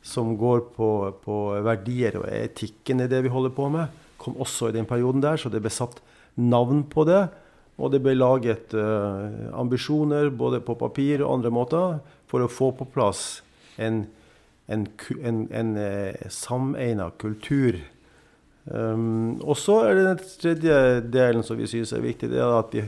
[0.01, 0.89] Som går på,
[1.23, 3.91] på, verdier og etikken i det vi holder på med.
[4.21, 5.99] Kom også i den perioden der, så det ble satt
[6.39, 7.25] navn på det.
[7.81, 12.69] Og det ble laget uh, ambisjoner både på papir og andre måter for å få
[12.77, 13.41] på plass
[13.81, 14.03] en,
[14.69, 14.85] en,
[15.17, 17.79] en, en uh, sameina kultur.
[18.65, 20.81] Um, og så er det den tredje
[21.13, 22.29] delen som vi syns er viktig.
[22.29, 22.85] det er at vi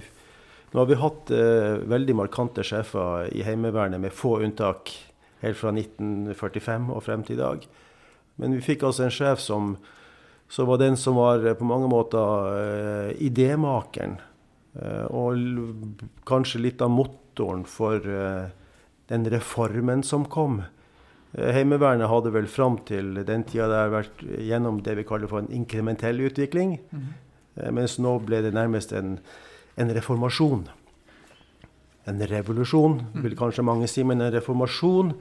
[0.74, 4.90] nå har vi hatt eh, veldig markante sjefer i Heimevernet, med få unntak,
[5.44, 7.68] helt fra 1945 og frem til i dag.
[8.42, 9.76] Men vi fikk altså en sjef som,
[10.50, 14.18] som var den som var eh, på mange måter eh, idémakeren.
[14.74, 15.38] Eh, og
[16.26, 18.48] kanskje litt av motoren for eh,
[19.14, 20.64] den reformen som kom.
[21.38, 25.44] Eh, Heimevernet hadde vel fram til den tida der vært gjennom det vi kaller for
[25.44, 26.80] en inkrementell utvikling.
[26.90, 29.20] Eh, Mens nå ble det nærmest en,
[29.76, 30.68] en reformasjon.
[32.10, 35.14] En revolusjon, vil kanskje mange si, men en reformasjon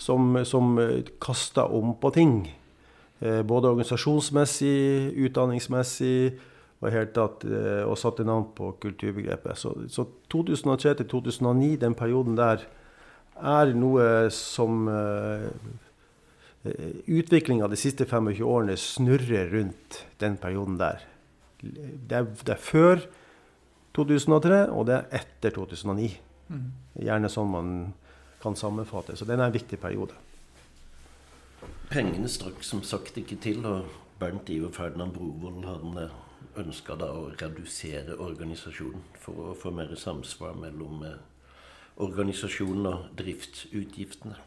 [0.00, 0.78] som, som
[1.22, 2.36] kasta om på ting.
[3.20, 6.38] Eh, Både organisasjonsmessig, utdanningsmessig
[6.80, 9.58] og, helt tatt, eh, og satte navn på kulturbegrepet.
[9.60, 12.64] Så, så 2003 til 2009, den perioden der,
[13.40, 15.46] er noe som uh,
[17.08, 21.00] Utviklinga de siste 25 årene snurrer rundt den perioden der.
[21.62, 23.00] Det er, det er før
[23.96, 26.10] 2003, og det er etter 2009.
[26.50, 26.66] Mm.
[27.06, 27.70] Gjerne sånn man
[28.42, 29.16] kan sammenfatte.
[29.16, 30.16] Så den er en viktig periode.
[31.90, 33.88] Pengene strakk som sagt ikke til, og
[34.20, 36.10] Bernt Iver Ferdinand Brovold hadde
[36.60, 41.18] ønska da å redusere organisasjonen for å få mer samsvar mellom eh,
[42.00, 44.38] organisasjonen og driftsutgiftene.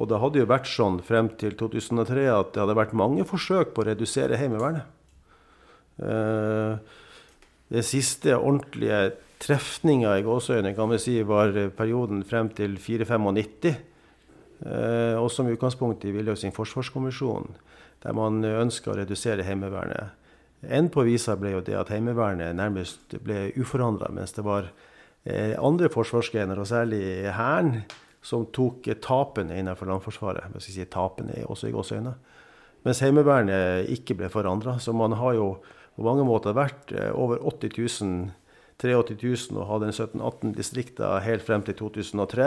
[0.00, 3.74] Og det hadde jo vært sånn frem til 2003 at det hadde vært mange forsøk
[3.74, 4.88] på å redusere Heimevernet.
[6.00, 7.00] Eh,
[7.70, 13.76] Det siste ordentlige trefninga i gåseøyne kan vi si var perioden frem til 495.
[14.60, 17.46] Eh, og som utgangspunkt i Villøsing forsvarskommisjon,
[18.02, 20.16] der man ønska å redusere Heimevernet.
[20.66, 24.68] En på visa ble jo det at Heimevernet nærmest ble uforandra, mens det var
[25.24, 27.84] eh, andre forsvarsgrener, og særlig Hæren,
[28.20, 30.50] som tok tapene innenfor landforsvaret.
[30.52, 32.18] Hvis skal sier tapene også i gåseøyne.
[32.84, 34.76] Mens Heimevernet ikke ble forandra.
[34.80, 35.46] Så man har jo
[35.96, 37.74] på mange måter vært eh, over 80
[38.04, 38.30] 000,
[38.80, 39.16] 83
[39.52, 42.46] 000 og hadde en 17-18 distrikter helt frem til 2003.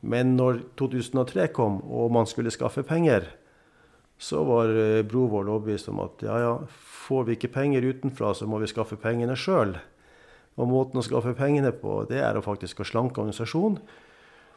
[0.00, 3.28] Men når 2003 kom og man skulle skaffe penger,
[4.22, 6.52] så var eh, Brovold overbevist om at ja, ja,
[7.06, 9.76] får vi ikke penger utenfra, så må vi skaffe pengene sjøl.
[10.60, 13.80] Og måten å skaffe pengene på, det er å faktisk å slanke organisasjonen.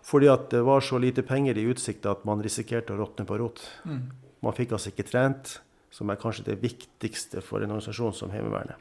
[0.06, 3.40] Fordi at det var så lite penger i utsikt at man risikerte å råtne på
[3.42, 3.64] rot.
[3.90, 4.04] Mm.
[4.46, 5.56] Man fikk altså ikke trent,
[5.96, 8.76] som er kanskje det viktigste for en organisasjon som Heimevernet.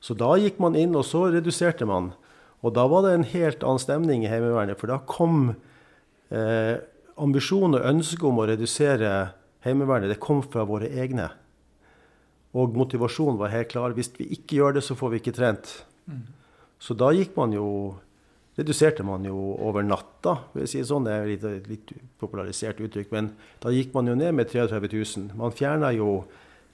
[0.00, 2.12] Så da gikk man inn, og så reduserte man.
[2.60, 5.54] Og da var det en helt annen stemning i Heimevernet, for da kom
[6.32, 6.76] eh,
[7.20, 9.12] ambisjonen og ønsket om å redusere
[9.64, 11.30] Heimevernet, det kom fra våre egne.
[12.56, 13.94] Og motivasjonen var helt klar.
[13.96, 15.74] Hvis vi ikke gjør det, så får vi ikke trent.
[16.80, 17.66] Så da gikk man jo
[18.58, 20.36] reduserte man jo over natta.
[20.52, 23.32] vil jeg si sånn, Det er litt, litt popularisert uttrykk, men
[23.62, 25.36] da gikk man jo ned med 33 000.
[25.38, 26.24] Man fjerna jo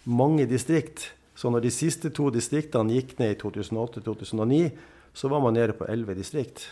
[0.05, 1.13] mange distrikt.
[1.37, 4.71] Så når de siste to distriktene gikk ned i 2008-2009,
[5.17, 6.67] så var man nede på 11 distrikt.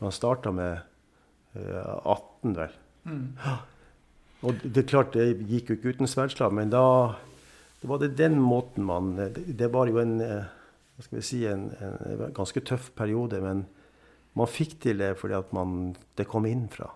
[0.00, 0.80] Man starta med
[1.54, 2.72] eh, 18, vel.
[3.04, 3.28] Mm.
[4.42, 7.14] Og det er klart, det gikk jo ikke uten sverdslag, men da
[7.82, 10.50] det var det den måten man Det, det var jo en eh,
[10.92, 13.64] hva skal vi si, en, en ganske tøff periode, men
[14.38, 16.90] man fikk til det fordi at man, det kom innenfra.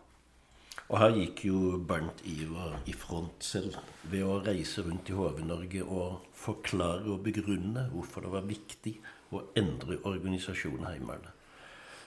[0.87, 3.75] Og her gikk jo Bernt Ivar i front selv
[4.07, 8.93] ved å reise rundt i HV-Norge og forklare og begrunne hvorfor det var viktig
[9.35, 11.33] å endre organisasjonen Heimevernet.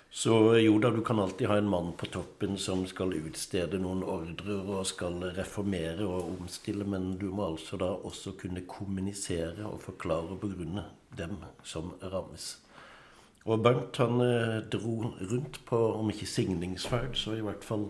[0.09, 3.99] Så jo da, du kan alltid ha en mann på toppen som skal utstede noen
[4.01, 9.83] ordrer og skal reformere og omstille, men du må altså da også kunne kommunisere og
[9.83, 10.87] forklare og begrunne
[11.19, 12.55] dem som rammes.
[13.47, 17.89] Og Bernt han eh, dro rundt på, om ikke signingsferd, så i hvert fall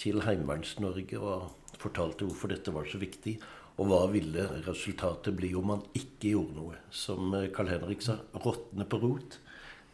[0.00, 3.36] til Heimeverns-Norge og fortalte hvorfor dette var så viktig.
[3.74, 6.82] Og hva ville resultatet bli om man ikke gjorde noe?
[6.94, 9.40] Som eh, Carl Henrik sa, råtne på rot.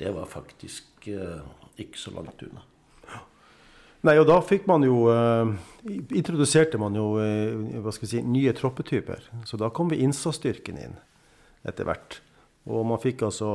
[0.01, 1.41] Det var faktisk eh,
[1.81, 2.67] ikke så langt unna.
[4.01, 5.51] Nei, og da fikk man jo eh,
[6.17, 7.53] Introduserte man jo eh,
[7.85, 9.27] hva skal vi si, nye troppetyper.
[9.49, 10.97] Så da kom vi innsatsstyrken inn
[11.69, 12.21] etter hvert.
[12.69, 13.51] Og man fikk altså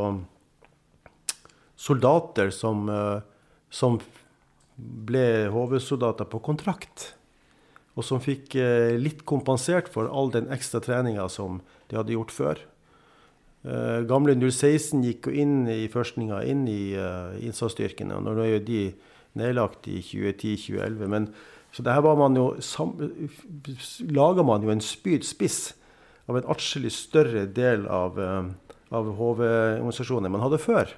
[1.75, 3.21] soldater som, eh,
[3.69, 3.99] som
[4.75, 7.13] ble HV-soldater på kontrakt.
[7.95, 12.33] Og som fikk eh, litt kompensert for all den ekstra treninga som de hadde gjort
[12.35, 12.63] før.
[13.65, 16.95] Eh, gamle 016 gikk jo inn i førstninga inn i
[17.45, 18.17] innsatsstyrkene.
[18.17, 18.81] og Nå er jo de
[19.35, 21.07] nedlagt i 2010-2011.
[21.11, 21.29] Men
[21.75, 22.53] så det her var man jo
[24.15, 25.73] Laga man jo en spyd spiss
[26.31, 30.93] av en atskillig større del av, av HV-organisasjonen man hadde før.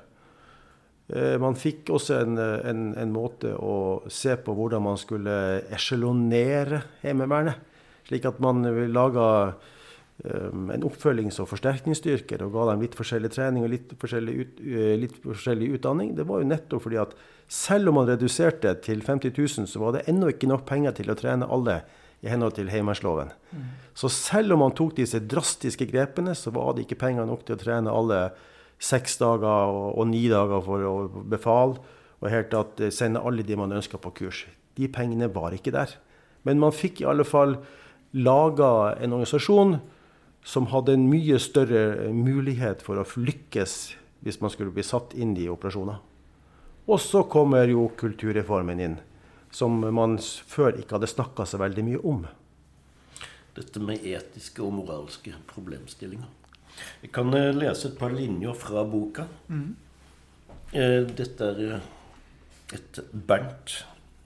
[1.13, 6.83] Eh, Man fikk også en, en, en måte å se på hvordan man skulle esjelonere
[7.03, 7.63] Heimevernet.
[8.07, 8.63] Slik at man
[8.95, 9.27] laga
[10.23, 14.61] um, en oppfølgings- og forsterkningsstyrker og ga dem litt forskjellig trening og litt forskjellig, ut,
[14.63, 16.13] eh, litt forskjellig utdanning.
[16.15, 17.15] Det var jo nettopp fordi at
[17.51, 21.11] selv om man reduserte til 50 000, så var det ennå ikke nok penger til
[21.11, 21.81] å trene alle
[22.23, 23.29] i henhold til heimevernsloven.
[23.93, 27.55] Så selv om man tok disse drastiske grepene, så var det ikke penger nok til
[27.55, 28.21] å trene alle
[28.79, 30.95] seks dager og, og ni dager for å
[31.29, 31.81] befale,
[32.21, 34.45] og helt at eh, sende alle de man ønska på kurs.
[34.77, 35.95] De pengene var ikke der.
[36.45, 37.57] Men man fikk i alle fall
[38.15, 39.79] laga en organisasjon
[40.47, 43.73] som hadde en mye større mulighet for å lykkes
[44.23, 45.99] hvis man skulle bli satt inn i operasjoner.
[46.87, 48.95] Og så kommer jo kulturreformen inn,
[49.51, 50.15] som man
[50.47, 52.23] før ikke hadde snakka så veldig mye om.
[53.57, 56.29] Dette med etiske og moralske problemstillinger.
[57.03, 59.27] Jeg kan eh, lese et par linjer fra boka.
[59.47, 59.75] Mm.
[61.17, 61.91] Dette er eh,
[62.75, 63.77] et Bernt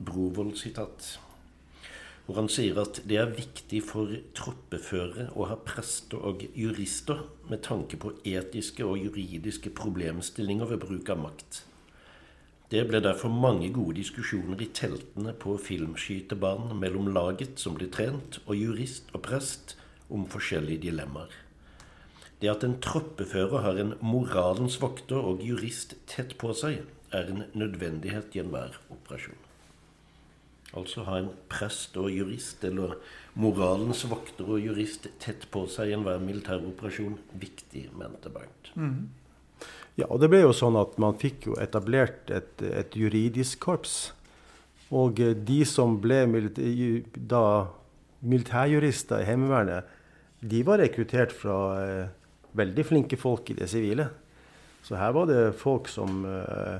[0.02, 1.12] Brovold-sitat
[2.32, 7.60] hvor han sier at det er viktig for troppeførere å ha prester og jurister med
[7.66, 11.64] tanke på etiske og juridiske problemstillinger ved bruk av makt.
[12.72, 18.40] Det ble derfor mange gode diskusjoner i teltene på filmskytebanen mellom laget som blir trent,
[18.46, 19.76] og jurist og prest
[20.08, 21.41] om forskjellige dilemmaer.
[22.42, 26.82] Det at en troppefører har en moralens vokter og jurist tett på seg,
[27.14, 29.38] er en nødvendighet i enhver operasjon.
[30.78, 32.96] Altså ha en prest og jurist, eller
[33.36, 37.18] moralens vokter og jurist, tett på seg i enhver militæroperasjon.
[37.42, 38.72] Viktig, mente Bernt.
[38.80, 39.10] Mm.
[40.00, 43.98] Ja, og det ble jo sånn at man fikk jo etablert et, et juridisk korps.
[44.96, 47.44] Og eh, de som ble militær, da
[48.22, 50.00] militærjurister i Heimevernet,
[50.42, 52.21] de var rekruttert fra eh,
[52.58, 54.10] veldig flinke folk i det sivile.
[54.84, 56.80] Så her var det folk som eh,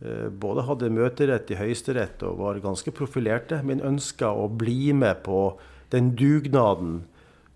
[0.00, 5.20] Eh, både hadde møterett i Høyesterett og var ganske profilerte, men ønska å bli med
[5.26, 5.58] på
[5.92, 7.02] den dugnaden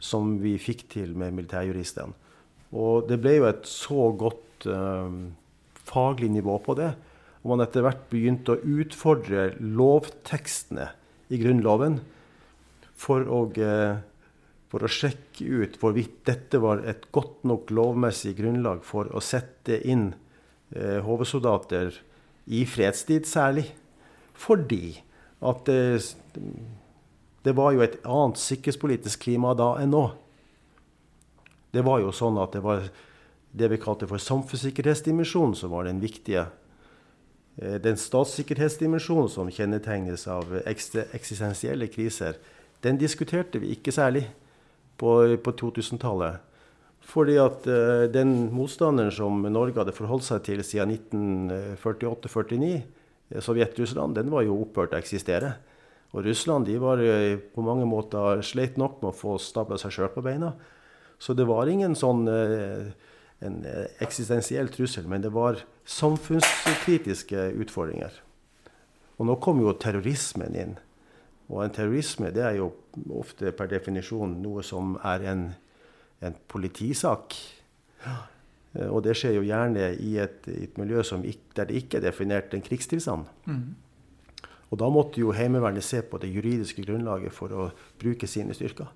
[0.02, 2.12] som vi fikk til med militærjuristene.
[2.74, 5.06] Og det ble jo et så godt uh,
[5.86, 6.90] faglig nivå på det.
[7.44, 10.88] Og man etter hvert begynte å utfordre lovtekstene
[11.30, 12.00] i Grunnloven
[12.98, 14.02] for å, uh,
[14.74, 19.78] for å sjekke ut hvorvidt dette var et godt nok lovmessig grunnlag for å sette
[19.86, 20.08] inn
[20.74, 21.94] eh, HV-soldater
[22.50, 23.68] i fredstid særlig.
[24.34, 24.96] Fordi
[25.46, 26.02] at det,
[27.46, 30.08] det var jo et annet sikkerhetspolitisk klima da enn nå.
[31.70, 32.90] Det var jo sånn at det var
[33.54, 36.48] det vi kalte for samfunnssikkerhetsdimensjonen som var den viktige.
[37.62, 42.42] Eh, den statssikkerhetsdimensjonen som kjennetegnes av eksistensielle kriser,
[42.82, 44.26] den diskuterte vi ikke særlig
[45.00, 46.42] på, på 2000-tallet.
[47.04, 52.70] Fordi at uh, den motstanderen som Norge hadde forholdt seg til siden 1948-49,
[53.30, 55.54] eh, Sovjet-Russland, den var jo opphørt å eksistere.
[56.14, 59.92] Og Russland de var uh, på mange måter sleit nok med å få stabla seg
[59.98, 60.54] sjøl på beina.
[61.20, 62.88] Så det var ingen sånn uh,
[63.44, 63.60] en
[64.00, 68.14] eksistensiell trussel, men det var samfunnskritiske utfordringer.
[69.20, 70.76] Og nå kom jo terrorismen inn.
[71.54, 72.72] Og en terrorisme det er jo
[73.14, 75.44] ofte per definisjon noe som er en
[76.24, 77.36] en politisak.
[78.04, 82.00] Eh, og det skjer jo gjerne i et, i et miljø ikke, der det ikke
[82.00, 83.26] er definert en krigstilstand.
[83.46, 83.74] Mm.
[84.70, 88.88] Og da måtte jo Heimevernet se på det juridiske grunnlaget for å bruke sine styrker.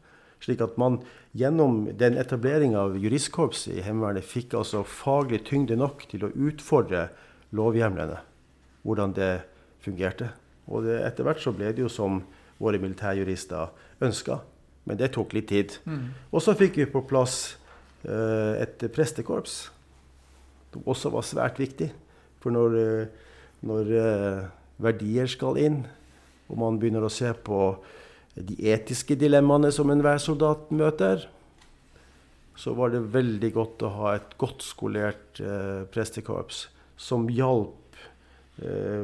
[0.42, 1.00] Slik at man
[1.34, 7.08] gjennom den etableringa av juristkorpset i Heimevernet fikk altså faglig tyngde nok til å utfordre
[7.54, 8.20] lovhjemlene,
[8.82, 9.32] hvordan det
[9.82, 10.32] fungerte.
[10.68, 12.20] Og det, etter hvert så ble det jo som
[12.58, 13.70] våre militærjurister
[14.04, 14.40] ønska.
[14.88, 15.76] Men det tok litt tid.
[15.84, 16.10] Mm.
[16.32, 17.58] Og så fikk vi på plass
[18.06, 19.60] uh, et prestekorps,
[20.72, 21.90] som også var svært viktig.
[22.42, 23.32] For når, uh,
[23.68, 24.46] når uh,
[24.80, 25.82] verdier skal inn,
[26.48, 27.60] og man begynner å se på
[28.38, 31.26] de etiske dilemmaene som enhver soldat møter,
[32.58, 35.38] så var det veldig godt å ha et godt skolert
[35.92, 36.64] prestekorps
[36.98, 37.98] som hjalp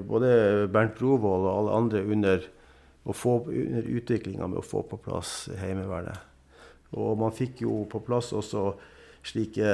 [0.09, 0.31] både
[0.75, 2.49] Bernt Brovold og alle andre under
[3.05, 6.17] å få under utviklinga med å få på plass Heimevernet.
[6.97, 8.73] Og man fikk jo på plass også
[9.25, 9.69] slike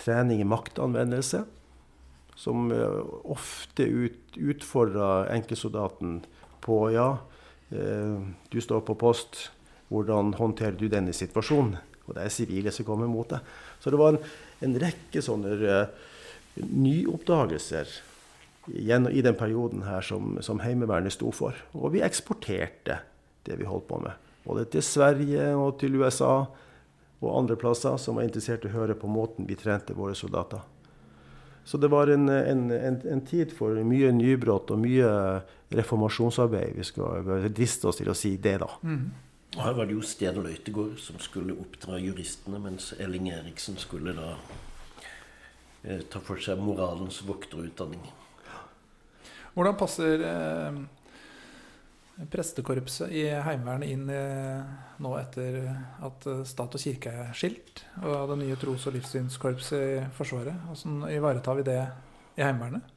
[0.00, 1.44] trening i maktanvendelse,
[2.40, 6.20] som eh, ofte ut, utfordra enkeltsoldaten
[6.64, 7.10] på ja,
[7.70, 8.16] eh,
[8.48, 9.48] du står på post,
[9.90, 11.76] hvordan håndterer du denne situasjonen?
[12.06, 13.44] Og det er sivile som kommer mot deg.
[13.78, 14.22] Så det var en,
[14.66, 15.84] en rekke sånne
[16.60, 17.92] nyoppdagelser
[18.68, 21.56] i den perioden her som, som Heimevernet sto for.
[21.72, 23.00] Og vi eksporterte
[23.46, 24.12] det vi holdt på med.
[24.44, 26.44] Både til Sverige og til USA
[27.20, 30.60] og andre plasser som var interessert i å høre på måten vi trente våre soldater.
[31.64, 35.10] Så det var en, en, en, en tid for mye nybrott og mye
[35.76, 36.72] reformasjonsarbeid.
[36.80, 38.70] Vi skal driste oss til å si det, da.
[38.82, 39.10] Mm.
[39.60, 44.32] Her var det jo Sten Løytegård som skulle oppdra juristene, mens Elling Eriksen skulle da
[45.82, 48.02] eh, ta for seg moralens vokterutdanning.
[49.54, 50.78] Hvordan passer eh,
[52.30, 54.62] prestekorpset i Heimevernet inn eh,
[55.02, 55.58] nå etter
[56.06, 60.56] at stat og kirke er skilt, og det nye tros- og livssynskorpset i Forsvaret?
[60.68, 61.82] Hvordan ivaretar vi det
[62.38, 62.96] i Heimevernet?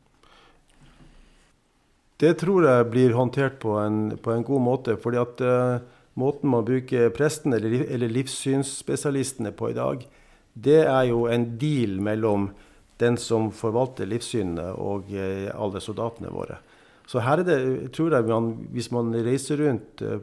[2.24, 4.98] Det tror jeg blir håndtert på en, på en god måte.
[4.98, 5.82] fordi at uh,
[6.14, 10.06] måten man bruker presten eller, eller livssynsspesialistene på i dag,
[10.54, 12.52] det er jo en deal mellom
[13.04, 16.60] den som forvalter livssynene, og uh, alle soldatene våre.
[17.10, 17.60] Så her er det,
[17.96, 20.20] tror jeg man, hvis man reiser rundt uh,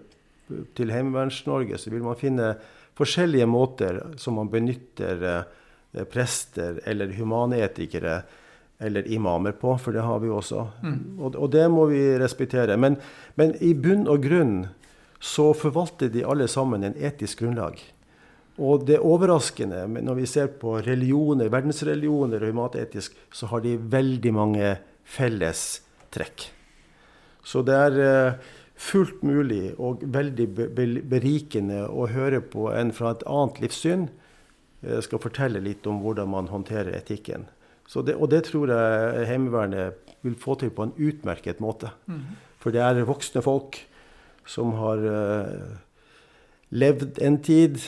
[0.75, 2.55] til Heimeverns-Norge, så vil man finne
[2.99, 5.45] forskjellige måter som man benytter
[6.11, 8.19] prester eller humanetikere
[8.81, 10.67] eller imamer på, for det har vi også.
[10.83, 11.01] Mm.
[11.21, 12.77] Og, og, det må vi respektere.
[12.81, 12.97] Men,
[13.37, 14.55] men, i bunn og grunn
[15.21, 17.77] så forvalter de alle sammen en etisk grunnlag.
[18.61, 24.33] Og det overraskende når vi ser på religioner, verdensreligioner og humanetisk, så har de veldig
[24.37, 24.73] mange
[25.09, 25.81] felles
[26.13, 26.51] trekk.
[27.47, 28.51] Så det er uh,
[28.81, 30.49] fullt mulig og veldig
[31.09, 34.11] berikende å høre på en fra et annet livssyn
[34.81, 37.45] skal fortelle litt om hvordan man håndterer etikken.
[37.91, 41.91] Det, og det tror jeg Heimevernet vil få til på en utmerket måte.
[42.07, 42.37] Mm.
[42.63, 43.81] For det er voksne folk
[44.49, 45.79] som har uh,
[46.71, 47.81] levd en tid,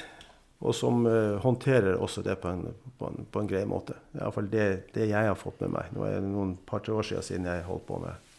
[0.63, 3.99] og som uh, håndterer også det på en, på en, på en grei måte.
[4.15, 5.91] Iallfall det, det jeg har fått med meg.
[5.97, 8.33] Nå er det noen par-tre år siden, siden jeg holdt på med,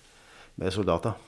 [0.62, 1.20] med soldater.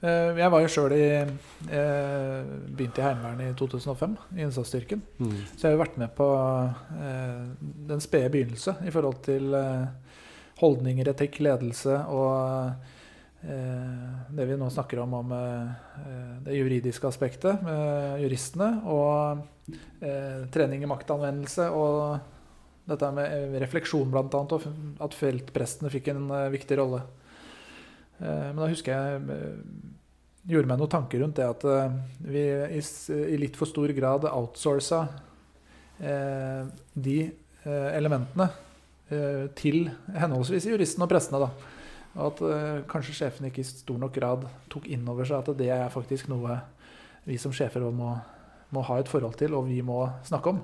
[0.00, 5.02] Eh, jeg var jo sjøl i eh, Begynte i Heimevernet i 2005, i innsatsstyrken.
[5.20, 5.34] Mm.
[5.52, 6.28] Så jeg har jo vært med på
[6.96, 7.42] eh,
[7.90, 9.52] den spede begynnelse i forhold til
[10.60, 12.88] holdninger, etikk, ledelse og
[13.40, 15.30] det vi nå snakker om om
[16.44, 18.68] det juridiske aspektet med juristene.
[18.84, 19.40] Og
[20.54, 24.24] trening i maktanvendelse og dette med refleksjon, bl.a.
[24.40, 27.02] Og at feltprestene fikk en viktig rolle.
[28.20, 29.40] Men da husker jeg
[30.48, 31.98] gjorde meg noen tanker rundt det at eh,
[32.32, 32.44] vi
[32.78, 35.02] i, litt for stor grad outsourca
[36.00, 36.64] eh,
[36.94, 38.50] de eh, elementene
[39.58, 41.40] til henholdsvis juristene og prestene.
[41.42, 41.48] da.
[42.14, 45.66] Og at kanskje sjefen ikke i stor nok grad tok inn over seg at det
[45.74, 46.60] er faktisk noe
[47.26, 48.12] vi som sjefer må,
[48.74, 50.62] må ha et forhold til, og vi må snakke om.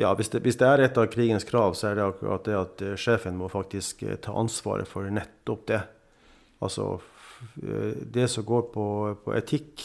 [0.00, 2.54] Ja, hvis det, hvis det, er et av krigens krav, så er det akkurat det
[2.56, 5.82] at sjefen må faktisk ta ansvaret for nettopp det.
[6.64, 6.94] Altså
[8.14, 8.86] det som går på,
[9.24, 9.84] på, etikk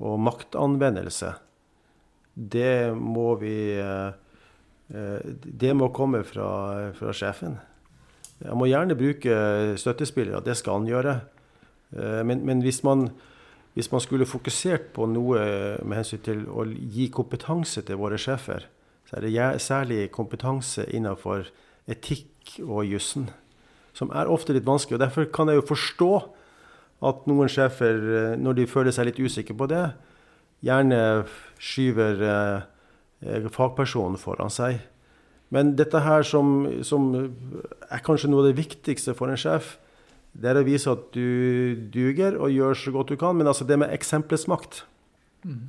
[0.00, 1.34] og maktanvendelse,
[2.34, 4.12] det må vi eh,
[4.90, 7.58] Det må komme fra, fra sjefen.
[8.40, 9.34] Jeg må gjerne bruke
[9.78, 11.14] støttespillere, det skal han gjøre.
[11.94, 13.10] Eh, men, men hvis, man,
[13.74, 15.40] hvis, man, skulle fokusert på noe
[15.86, 18.66] med hensyn til å gi kompetanse til våre sjefer,
[19.06, 21.48] så er det særlig kompetanse innenfor
[21.90, 23.28] etikk og jussen,
[23.96, 24.98] som er ofte litt vanskelig.
[24.98, 26.12] og Derfor kan jeg jo forstå
[27.10, 29.84] at noen sjefer, eh, når de føler seg litt usikre på det,
[30.64, 31.00] gjerne
[31.60, 34.80] skyver eh, fagpersonen foran seg.
[35.50, 37.10] Men dette her som, som,
[37.90, 39.78] er kanskje noe av det viktigste for en sjef,
[40.32, 43.36] det er å vise at du duger og gjør så godt du kan.
[43.38, 44.84] Men altså det med eksempelets makt.
[45.44, 45.66] Mm.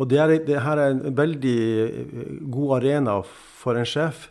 [0.00, 4.28] Og det, er, det her er en veldig eh, god arena for en sjef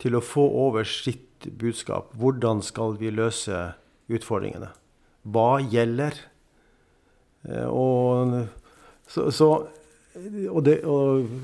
[0.00, 2.12] til å få over sitt budskap.
[2.20, 3.70] Hvordan skal vi løse
[4.12, 4.72] utfordringene?
[5.30, 6.18] Hva gjelder?
[7.48, 8.36] Eh, og,
[9.08, 9.50] så, så,
[10.50, 10.98] og det å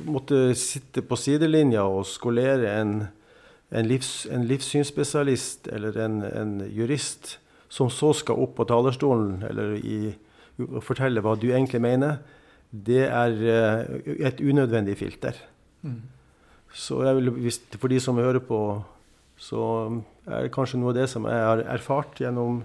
[0.09, 2.97] måtte sitte på sidelinja og skolere en,
[3.71, 7.39] en, livs, en livssynsspesialist eller en, en, jurist,
[7.69, 10.15] som så skal opp på talerstolen eller i,
[10.63, 12.21] og fortelle hva du egentlig mener,
[12.71, 15.39] det er eh, et unødvendig filter.
[15.83, 16.03] Mm.
[16.77, 18.61] Så vil, hvis, for de som hører på,
[19.37, 19.63] så
[20.27, 22.63] er det kanskje noe av det som jeg har erfart gjennom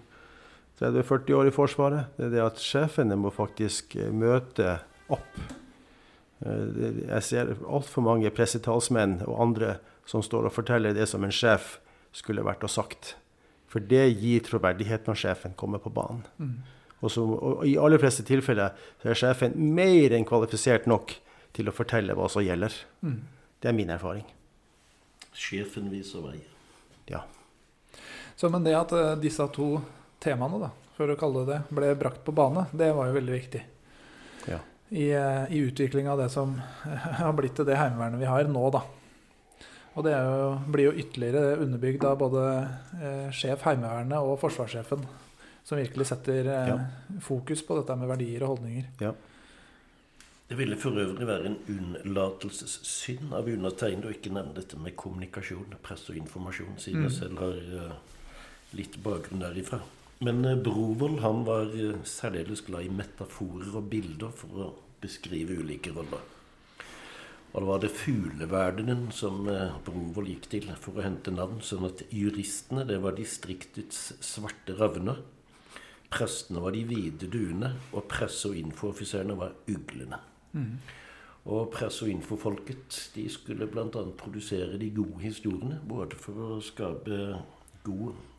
[0.82, 4.80] 30-40 år i Forsvaret, det er det at sjefene må faktisk eh, møte
[5.12, 5.42] opp.
[6.46, 9.76] Eh, jeg ser altfor mange pressetalsmenn og andre
[10.12, 11.78] som står og forteller det som en sjef
[12.16, 13.16] skulle vært og sagt.
[13.72, 16.26] For det gir troverdighet når sjefen kommer på banen.
[16.42, 16.56] Mm.
[17.00, 18.76] Og, så, og, I aller fleste tilfeller
[19.08, 21.16] er sjefen mer enn kvalifisert nok
[21.56, 22.76] til å fortelle hva som gjelder.
[23.06, 23.22] Mm.
[23.64, 24.28] Det er min erfaring.
[25.32, 26.38] Sjefen viser vei.
[27.10, 27.24] Ja.
[28.36, 29.74] Så men det at uh, disse to
[30.22, 33.36] temaene, da, for å kalle det det, ble brakt på bane, det var jo veldig
[33.38, 33.62] viktig.
[34.52, 34.60] Ja.
[34.92, 36.58] I, eh, i utviklinga av det som
[37.22, 38.84] har blitt til det heimevernet vi har nå, da.
[39.92, 42.46] Og det jo, blir jo ytterligere underbygd av både
[43.02, 45.04] eh, sjef Heimevernet og forsvarssjefen,
[45.68, 46.78] som virkelig setter eh, ja.
[47.24, 48.88] fokus på dette med verdier og holdninger.
[49.04, 49.12] Ja.
[50.52, 55.78] Det ville for øvrig være en unnlatelsessynd av undertegnede å ikke nevne dette med kommunikasjon,
[55.84, 57.06] press og informasjon, siden mm.
[57.08, 57.94] jeg selv har eh,
[58.76, 59.80] litt bakgrunn derifra.
[60.28, 64.70] Men eh, Brovold han var eh, særdeles glad i metaforer og bilder for å
[65.00, 66.28] beskrive ulike roller.
[67.52, 71.60] Og det var det fugleverdenen som eh, Brovold gikk til for å hente navn.
[71.60, 75.20] Sånn at juristene, det var distriktets svarte ravner.
[76.12, 80.20] Prestene var de hvite duene, og presse- og infooffiserene var uglene.
[81.52, 83.88] Og presse- og infofolket de skulle bl.a.
[84.20, 85.80] produsere de gode historiene.
[85.88, 87.22] Både for å skape
[87.84, 88.31] god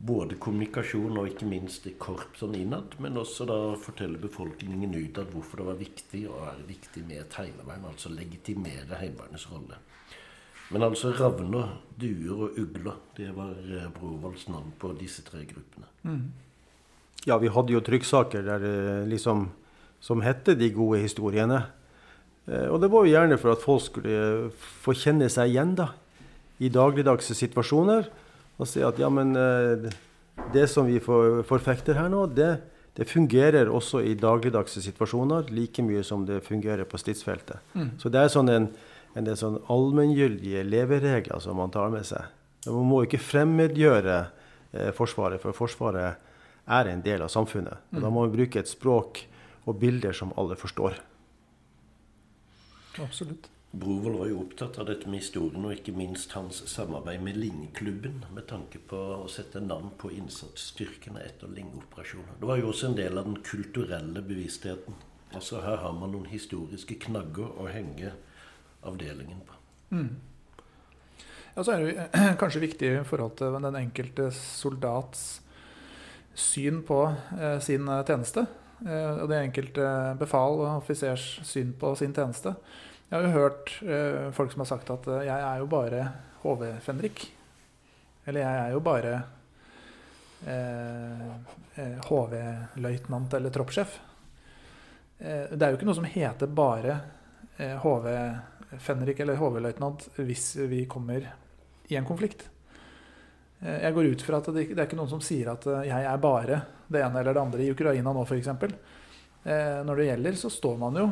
[0.00, 5.60] både kommunikasjon og ikke minst i korpsene innad, men også da fortelle befolkningen utad hvorfor
[5.60, 7.84] det var viktig og er viktig med et heimevern.
[7.90, 9.76] Altså legitimere Heimevernets rolle.
[10.70, 15.88] Men altså ravner, duer og ugler, det var eh, Brovolds navn på disse tre gruppene.
[17.26, 18.64] Ja, vi hadde jo trykksaker der
[19.10, 19.48] liksom,
[20.00, 21.64] som hette De gode historiene.
[22.46, 25.90] Eh, Og det var jo gjerne for at folk skulle få kjenne seg igjen da,
[26.60, 28.08] i dagligdagse situasjoner.
[28.60, 29.88] Og si at ja, men eh,
[30.52, 32.50] det som vi forfekter her nå, det,
[32.96, 37.62] det fungerer også i dagligdagse situasjoner like mye som det fungerer på stridsfeltet.
[38.00, 38.68] Så det er sånn en,
[39.16, 42.28] en del sånn allmenngyldige leveregler som man tar med seg.
[42.68, 46.26] Man må ikke fremmedgjøre eh, Forsvaret, for Forsvaret
[46.70, 47.80] er en del av samfunnet.
[47.90, 48.02] Mm.
[48.04, 49.22] Da må vi bruke et språk
[49.68, 50.98] og bilder som alle forstår.
[53.00, 53.48] Absolutt.
[53.70, 58.24] Brovold var jo opptatt av dette med historien, og ikke minst hans samarbeid med Lingeklubben,
[58.34, 62.40] med tanke på å sette navn på innsatsstyrkene etter Linge-operasjonen.
[62.40, 64.98] Det var jo også en del av den kulturelle bevisstheten.
[65.30, 68.10] Altså Her har man noen historiske knagger å henge
[68.82, 69.60] avdelingen på.
[71.54, 72.08] Ja, så er det
[72.42, 75.44] kanskje viktig i forhold til den enkelte soldats
[76.34, 77.04] syn på
[77.38, 78.46] eh, sin eh, tjeneste.
[78.86, 82.54] Eh, og det enkelte befal og offisers syn på sin tjeneste.
[83.10, 86.02] Jeg har jo hørt uh, folk som har sagt at uh, 'jeg er jo bare
[86.44, 87.24] HV-fenrik'.
[88.24, 89.22] Eller 'jeg er jo bare
[90.46, 91.26] eh,
[91.74, 93.98] eh, HV-løytnant eller troppssjef'.
[95.18, 96.94] Det er jo ikke noe som heter bare
[97.58, 101.26] HV-fenrik eller HV-løytnant hvis vi kommer
[101.88, 102.46] i en konflikt.
[103.60, 106.22] Jeg går ut fra at det, det er ikke noen som sier at jeg er
[106.22, 108.48] bare det ene eller det andre i Ukraina nå, f.eks.
[109.44, 111.06] Eh, når det gjelder, så står man jo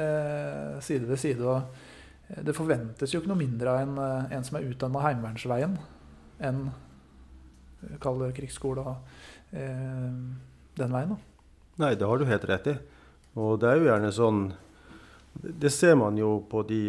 [0.00, 1.44] eh, side ved side.
[1.44, 3.98] Og eh, det forventes jo ikke noe mindre av en,
[4.32, 5.76] en som er utdanna Heimevernsveien,
[6.44, 6.64] enn
[8.00, 10.14] kall det krigsskole og eh,
[10.80, 11.12] den veien.
[11.12, 11.18] da.
[11.84, 12.78] Nei, det har du helt rett i.
[13.34, 14.42] Og det er jo gjerne sånn
[15.34, 16.80] Det ser man jo på de,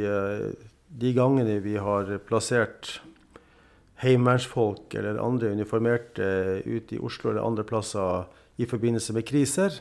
[0.93, 2.99] de gangene vi har plassert
[4.03, 6.27] heimevernsfolk eller andre uniformerte
[6.65, 8.27] ute i Oslo eller andre plasser
[8.61, 9.79] i forbindelse med kriser.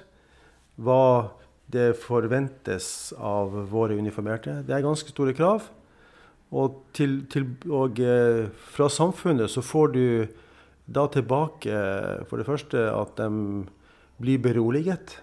[0.77, 1.31] Hva
[1.75, 4.61] det forventes av våre uniformerte.
[4.67, 5.67] Det er ganske store krav.
[6.55, 8.45] Og, til, til, og eh,
[8.77, 10.05] fra samfunnet så får du
[10.85, 11.79] da tilbake
[12.29, 13.65] for det første at de
[14.21, 15.17] blir beroliget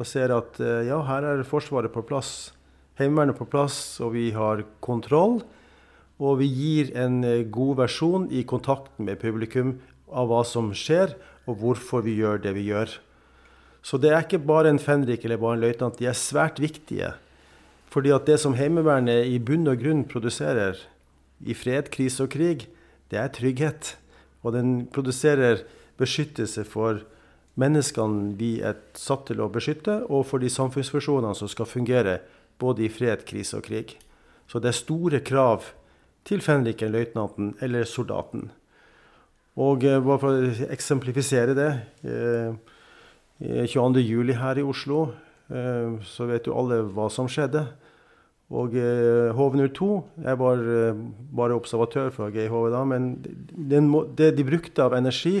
[0.00, 2.52] og ser at eh, ja, her er Forsvaret på plass,
[2.98, 5.40] Heimevernet på plass, og vi har kontroll.
[6.22, 9.76] Og vi gir en eh, god versjon i kontakten med publikum
[10.10, 11.14] av hva som skjer,
[11.46, 12.90] og hvorfor vi gjør det vi gjør.
[13.82, 15.98] Så det er ikke bare en fenrik eller bare en løytnant.
[15.98, 17.12] De er svært viktige.
[17.92, 20.78] Fordi at det som Heimevernet i bunn og grunn produserer
[21.42, 22.68] i fred, krise og krig,
[23.10, 23.96] det er trygghet.
[24.46, 25.64] Og den produserer
[26.00, 27.02] beskyttelse for
[27.60, 32.20] menneskene vi er satt til å beskytte, og for de samfunnsfunksjonene som skal fungere
[32.62, 33.96] både i fred, krise og krig.
[34.48, 35.68] Så det er store krav
[36.28, 38.50] til fenriken, løytnanten eller soldaten.
[39.60, 41.70] Og eh, bare for å eksemplifisere det
[42.08, 42.54] eh,
[43.42, 44.34] 22.07.
[44.38, 45.06] her i Oslo,
[45.50, 47.64] eh, så vet jo alle hva som skjedde.
[48.52, 49.88] Og eh, HV02
[50.26, 50.98] Jeg var eh,
[51.32, 55.40] bare observatør for GHV da, men det de brukte av energi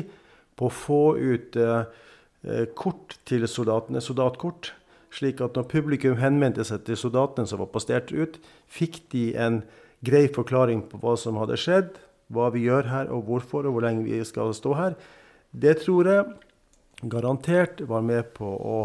[0.56, 1.84] på å få ut eh,
[2.48, 4.72] eh, kort til soldatene, soldatkort,
[5.12, 9.60] slik at når publikum henvendte seg til soldatene som var postert ut, fikk de en
[10.02, 11.98] grei forklaring på hva som hadde skjedd,
[12.32, 14.96] hva vi gjør her, og hvorfor, og hvor lenge vi skal stå her.
[15.52, 16.24] Det tror jeg
[17.10, 18.76] garantert var med på å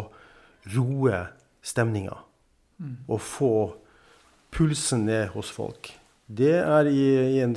[0.73, 1.25] roe
[1.65, 2.17] stemninga.
[3.09, 3.53] Og få
[4.53, 5.91] pulsen ned hos folk.
[6.27, 7.05] Det er i,
[7.37, 7.55] i en,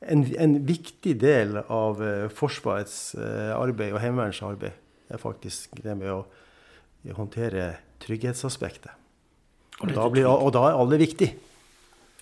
[0.00, 4.76] en, en, viktig del av eh, Forsvarets eh, arbeid og Heimevernets arbeid.
[5.08, 6.22] Det er faktisk det med å
[7.16, 7.72] håndtere
[8.04, 8.94] trygghetsaspektet.
[9.82, 11.28] Og da, blir, og da er alle viktig.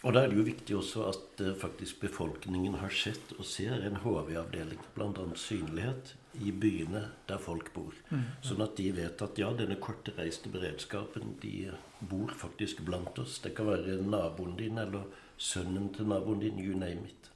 [0.05, 3.81] Og da er det jo viktig også at uh, faktisk befolkningen har sett og ser
[3.89, 4.79] en HV-avdeling.
[4.95, 5.25] Bl.a.
[5.41, 6.13] synlighet
[6.43, 7.95] i byene der folk bor.
[8.11, 8.25] Mm.
[8.45, 11.71] Sånn at de vet at ja, denne kortreiste beredskapen, de
[12.01, 13.39] bor faktisk blant oss.
[13.45, 15.07] Det kan være naboen din eller
[15.39, 17.31] sønnen til naboen din, you name it.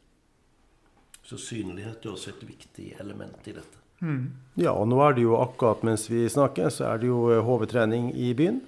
[1.26, 3.80] Så synlighet er også et viktig element i dette.
[4.00, 4.32] Mm.
[4.56, 8.10] Ja, og nå er det jo akkurat mens vi snakker, så er det jo HV-trening
[8.16, 8.62] i byen.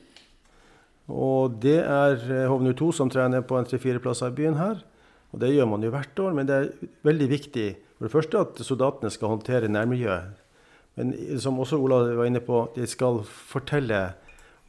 [1.12, 4.82] Og det er eh, HV02 som trener på en tre-fire plasser i byen her.
[5.32, 7.66] Og det gjør man jo hvert år, men det er veldig viktig
[8.03, 10.40] for det første at soldatene skal håndtere nærmiljøet.
[10.98, 14.00] Men som også Ola var inne på, de skal fortelle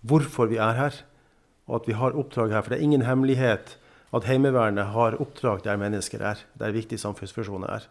[0.06, 1.00] hvorfor vi er her,
[1.66, 2.62] og at vi har oppdrag her.
[2.62, 3.74] For det er ingen hemmelighet
[4.14, 7.90] at Heimevernet har oppdrag der mennesker er, der viktige samfunnsfunksjoner er.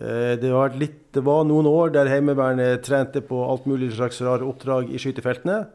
[0.00, 4.24] Eh, det var, litt, det var, noen år der Heimevernet trente på alt mulig slags
[4.24, 5.66] rare oppdrag i skytefeltene.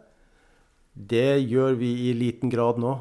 [0.97, 2.97] Det gjør vi i liten grad nå.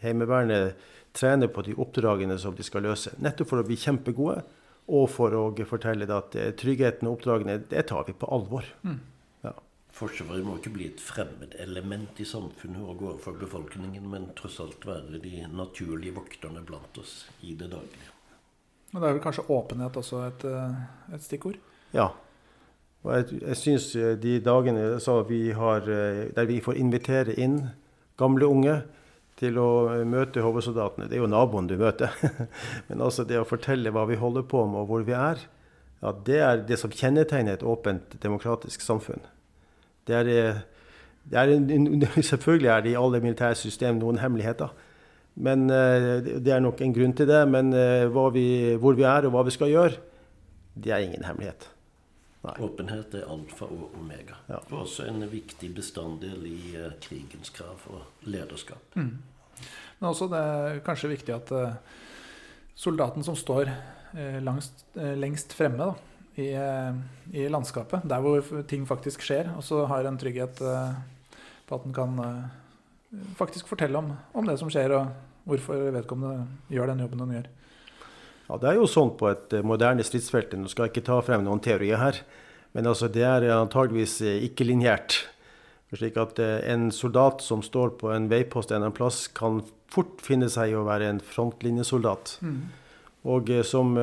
[0.00, 0.80] Heimevernet
[1.12, 3.12] trener på de oppdragene som de skal løse.
[3.20, 4.40] Nettopp for å bli kjempegode,
[4.86, 8.66] og for å fortelle at eh, tryggheten og oppdragene, det tar vi på alvor.
[8.86, 9.02] Mm.
[9.96, 14.82] Forsvaret må ikke bli et fremmedelement i samfunnet og gå overfor befolkningen, men tross alt
[14.84, 18.12] være de naturlige vokterne blant oss i det daglige.
[18.92, 20.76] Men det er vel kanskje åpenhet også et, eh,
[21.16, 21.56] et stikkord?
[21.96, 22.10] Ja.
[23.06, 25.88] Og jeg, jeg syns eh, de dagene vi har,
[26.36, 27.62] der vi får invitere inn
[28.20, 28.76] gamle unge
[29.36, 29.68] til å
[30.08, 32.14] møte HV-soldatene Det er jo naboen du møter.
[32.88, 35.42] Men altså det å fortelle hva vi holder på med og hvor vi er,
[36.02, 39.24] ja, det er det som kjennetegner et åpent, demokratisk samfunn.
[40.06, 40.58] Det er, eh,
[41.30, 44.72] det er en, selvfølgelig er det i alle militære system noen hemmeligheter.
[45.36, 47.44] Men eh, Det er nok en grunn til det.
[47.48, 50.04] Men eh, vi, hvor vi er og hva vi skal gjøre,
[50.76, 51.68] det er ingen hemmelighet.
[52.46, 52.56] Nei.
[52.62, 54.38] Åpenhet er alfa og omega.
[54.46, 54.60] Ja.
[54.70, 58.94] Og også en viktig bestanddel i uh, krigens krav og lederskap.
[58.94, 59.16] Mm.
[59.98, 61.78] Men også det er kanskje viktig at uh,
[62.78, 66.94] soldaten som står uh, langst, lengst fremme, da, i, eh,
[67.32, 68.04] i, landskapet.
[68.04, 69.50] Der hvor ting faktisk skjer.
[69.56, 70.96] Og så har en trygghet eh,
[71.66, 75.08] på at en kan eh, faktisk fortelle om, om, det som skjer, og
[75.48, 77.48] hvorfor vedkommende gjør den jobben den gjør.
[78.46, 80.54] Ja, Det er jo sånn på et moderne stridsfelt.
[80.54, 82.20] Nå skal jeg ikke ta frem noen teorier her,
[82.76, 85.24] men altså det er antageligvis ikke lineært.
[85.94, 90.20] Slik at en soldat som står på en veipost en eller annen plass, kan fort
[90.24, 92.36] finne seg i å være en frontlinjesoldat.
[92.42, 92.60] Mm.
[93.26, 93.96] Og eh, som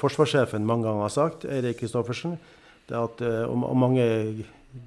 [0.00, 2.36] forsvarssjefen mange ganger har sagt, Eirik Kristoffersen,
[2.86, 4.04] det at, og, mange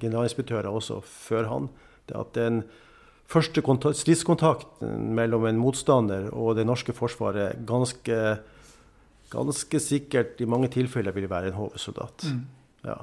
[0.00, 1.66] generalinspektører også før han,
[2.08, 2.62] det at den
[3.30, 3.62] første
[3.94, 8.38] stridskontakten mellom en motstander og det norske forsvaret ganske,
[9.30, 12.26] ganske sikkert i mange tilfeller vil være en HV-soldat.
[12.26, 12.44] Mm.
[12.88, 12.98] Ja.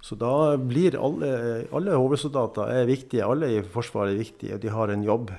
[0.00, 1.30] Så da blir alle,
[1.74, 3.26] alle HV-soldater er viktige.
[3.26, 5.32] Alle i Forsvaret er viktige, og de har en jobb.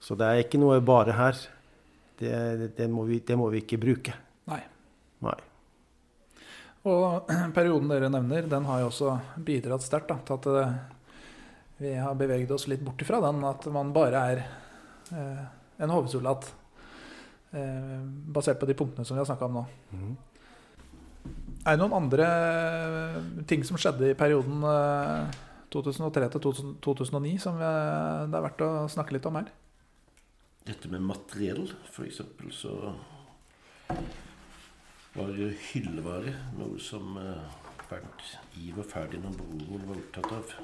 [0.00, 1.38] Så det er ikke noe bare her
[2.20, 2.32] det,
[2.76, 4.14] det, må vi, det, må vi, ikke bruke.
[4.48, 4.60] Nei.
[5.24, 5.36] Nei.
[6.86, 10.66] Og perioden dere nevner, den har jo også bidratt sterkt til at det,
[11.82, 14.38] vi har beveget oss litt bort ifra den, at man bare er
[15.12, 15.42] eh,
[15.84, 16.48] en hovedsoldat.
[17.54, 17.98] Eh,
[18.34, 19.66] basert på de punktene som vi har snakka om nå.
[19.92, 20.16] Mm.
[21.66, 22.26] Er det noen andre
[23.50, 25.38] ting som skjedde i perioden eh,
[25.74, 26.50] 2003 til
[26.84, 29.48] 2009 som det er verdt å snakke litt om her?
[30.66, 32.72] dette med materiell, f.eks., så
[35.14, 35.36] var
[35.70, 37.14] hyllevare noe som
[37.86, 38.24] Bernt
[38.58, 40.56] Iver Ferdinand Brovold var opptatt av.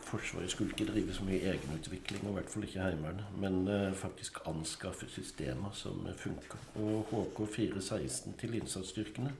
[0.00, 3.94] Forsvaret skulle ikke drive så mye egenutvikling, og i hvert fall ikke Heimevernet, men eh,
[3.94, 6.60] faktisk anskaffe systemer som funka.
[6.80, 9.32] Og HK416 til innsatsstyrkene,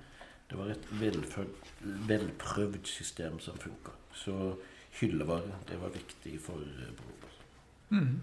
[0.51, 1.71] det var et velført,
[2.09, 3.97] velprøvd system som funka.
[4.13, 4.55] Så
[5.01, 6.61] hyllevare, det var viktig for
[6.99, 7.41] Brovold.
[7.89, 8.21] Mm.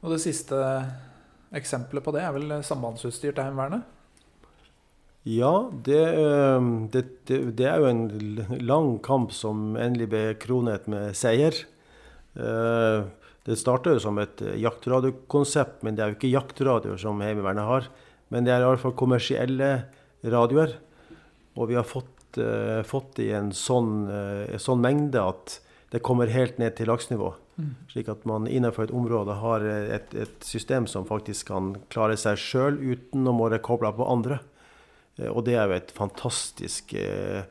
[0.00, 0.56] Og det siste
[1.54, 3.84] eksempelet på det er vel sambandsutstyr til Heimevernet?
[5.24, 6.00] Ja, det,
[6.92, 11.56] det, det, det, er jo en lang kamp som endelig ble kronet med seier.
[12.36, 13.06] Eh,
[13.48, 17.88] det starta jo som et jaktradiokonsept, men det er jo ikke jaktradioer som Heimevernet har.
[18.32, 19.70] Men det er i hvert fall kommersielle
[20.28, 20.76] radioer.
[21.56, 25.58] Og vi har fått, uh, fått i en sånn, en sånn, mengde at
[25.92, 27.28] det kommer helt ned til laksnivå.
[27.60, 27.68] Mm.
[27.92, 32.40] Slik at man innenfor et område har et, et system som faktisk kan klare seg
[32.40, 34.40] sjøl uten å måtte koble på andre.
[35.18, 37.44] Eh, og det er jo et fantastisk eh,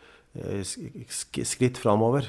[0.64, 2.28] skritt framover.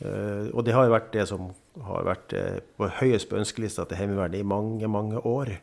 [0.00, 1.52] Eh, og det har jo vært det som
[1.84, 2.34] har vært
[2.78, 5.56] på høyest på ønskelista til Heimevernet i mange, mange år.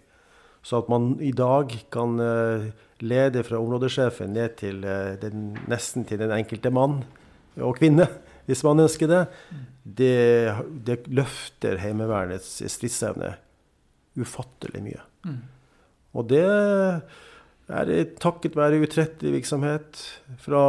[0.61, 2.19] Så at man i dag kan
[3.01, 6.99] lede fra områdesjefen ned til den, nesten til den enkelte mann
[7.55, 8.09] og kvinne
[8.45, 9.21] hvis man ønsker det,
[9.85, 10.11] det,
[10.83, 13.31] det løfter Heimevernets stridsevne
[14.19, 15.05] ufattelig mye.
[15.23, 15.39] Mm.
[16.19, 16.45] Og det
[17.71, 20.03] er takket være utrettelig virksomhet
[20.41, 20.63] fra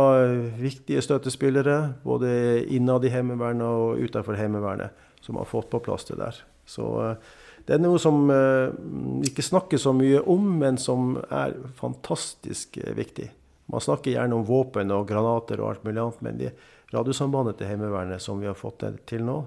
[0.58, 2.32] viktige støttespillere, både
[2.74, 4.90] innad i Heimevernet og utenfor Heimevernet,
[5.22, 6.42] som har fått på plass det der.
[6.68, 7.32] Så eh,
[7.66, 13.28] det er noe som vi ikke snakkes så mye om, men som er fantastisk viktig.
[13.70, 16.50] Man snakker gjerne om våpen og granater og alt mulig annet, men de,
[16.92, 19.38] Radiosambandet til Heimevernet som vi har fått til nå,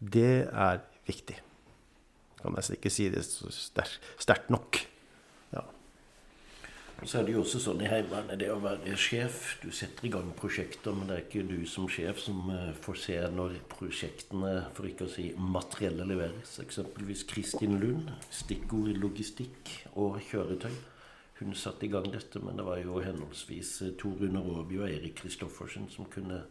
[0.00, 1.36] det er viktig.
[1.36, 4.80] Jeg kan nesten ikke si det sterkt nok.
[7.04, 10.10] Så er det jo også sånn i Heimevernet, det å være sjef Du setter i
[10.12, 14.52] gang prosjekter, men det er ikke du som sjef som eh, får se når prosjektene,
[14.76, 16.58] for ikke å si materielle, leveres.
[16.60, 20.74] Eksempelvis Kristin Lund, stikkord logistikk og kjøretøy.
[21.40, 24.90] Hun satte i gang dette, men det var jo henholdsvis eh, Tor Rune Råby og
[24.90, 26.42] Erik Kristoffersen som kunne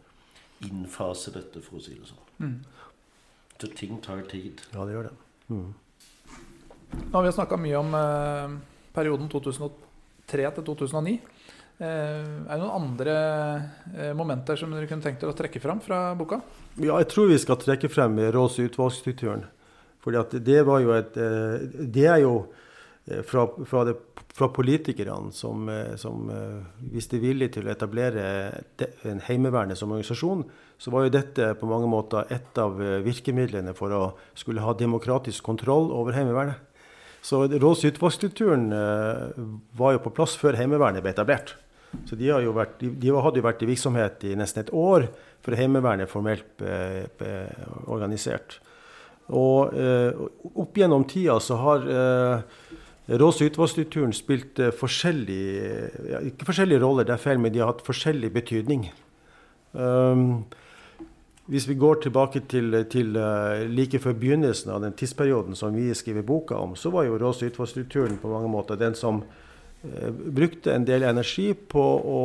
[0.66, 2.32] innfase dette, for å si det sånn.
[2.42, 2.56] Mm.
[3.60, 4.64] Så ting tar tid.
[4.74, 5.14] Ja, det gjør det.
[5.52, 5.70] Mm.
[7.04, 8.58] Nå har vi snakka mye om eh,
[8.96, 9.89] perioden 2008
[10.30, 11.18] 2003 til 2009.
[11.80, 11.86] Eh,
[12.44, 13.14] er det noen andre
[13.96, 16.42] eh, momenter som dere kunne tenkt dere å trekke fram fra boka?
[16.76, 19.46] Ja, jeg tror vi skal trekke frem Rås utvalgsstrukturen.
[20.00, 22.34] Fordi det eh, Det er jo
[23.24, 23.94] fra, fra, det,
[24.36, 25.64] fra politikerne som,
[25.96, 26.28] som
[26.92, 28.24] viste vilje til å etablere
[29.08, 30.44] en Heimevernet som organisasjon,
[30.78, 34.02] så var jo dette på mange måter et av virkemidlene for å
[34.36, 36.60] skulle ha demokratisk kontroll over Heimevernet.
[37.22, 39.42] Så råds- og utvalgsstrukturen eh,
[39.76, 41.54] var jo på plass før Heimevernet ble etablert.
[42.06, 45.08] Så de, vært, de, de, hadde jo vært i virksomhet i nesten et år
[45.44, 47.32] før Heimevernet formelt ble, ble
[47.90, 48.60] organisert.
[49.30, 50.14] Og eh,
[50.58, 52.64] opp gjennom tida så har eh,
[53.20, 57.62] råds- og utvalgsstrukturen spilt eh, forskjellige ja, Ikke forskjellige roller, det er feil, men de
[57.62, 58.88] har hatt forskjellig betydning.
[59.70, 60.42] Um,
[61.50, 65.88] hvis vi går tilbake til, til uh, like før begynnelsen av den tidsperioden som vi
[65.98, 70.86] skriver boka om, så var jo råstoffstrukturen på mange måter den som uh, brukte en
[70.86, 72.24] del energi på å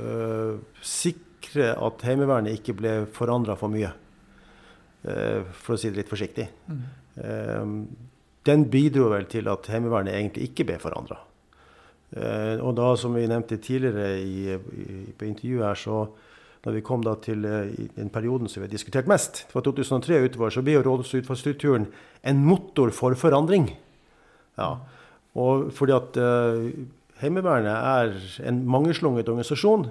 [0.00, 3.92] uh, sikre at Heimevernet ikke ble forandra for mye.
[5.00, 6.44] for å si det litt forsiktig.
[6.68, 7.86] Mm.
[8.44, 11.16] den bidro vel til at Heimevernet egentlig ikke ble forandra.
[12.60, 16.02] og da, som vi nevnte tidligere i, i, på intervjuet her, så
[16.64, 20.52] når vi kom til uh, den perioden som vi har diskutert mest, fra 2003 utover,
[20.52, 21.88] så blir jo utvalgsstrukturen
[22.22, 23.70] en motor for forandring.
[24.58, 24.76] Ja.
[25.40, 26.68] Og fordi at uh,
[27.20, 28.14] Heimevernet er
[28.48, 29.88] en mangeslunget organisasjon.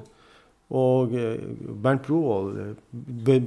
[0.70, 1.42] Og uh,
[1.82, 2.78] Bernt Brovold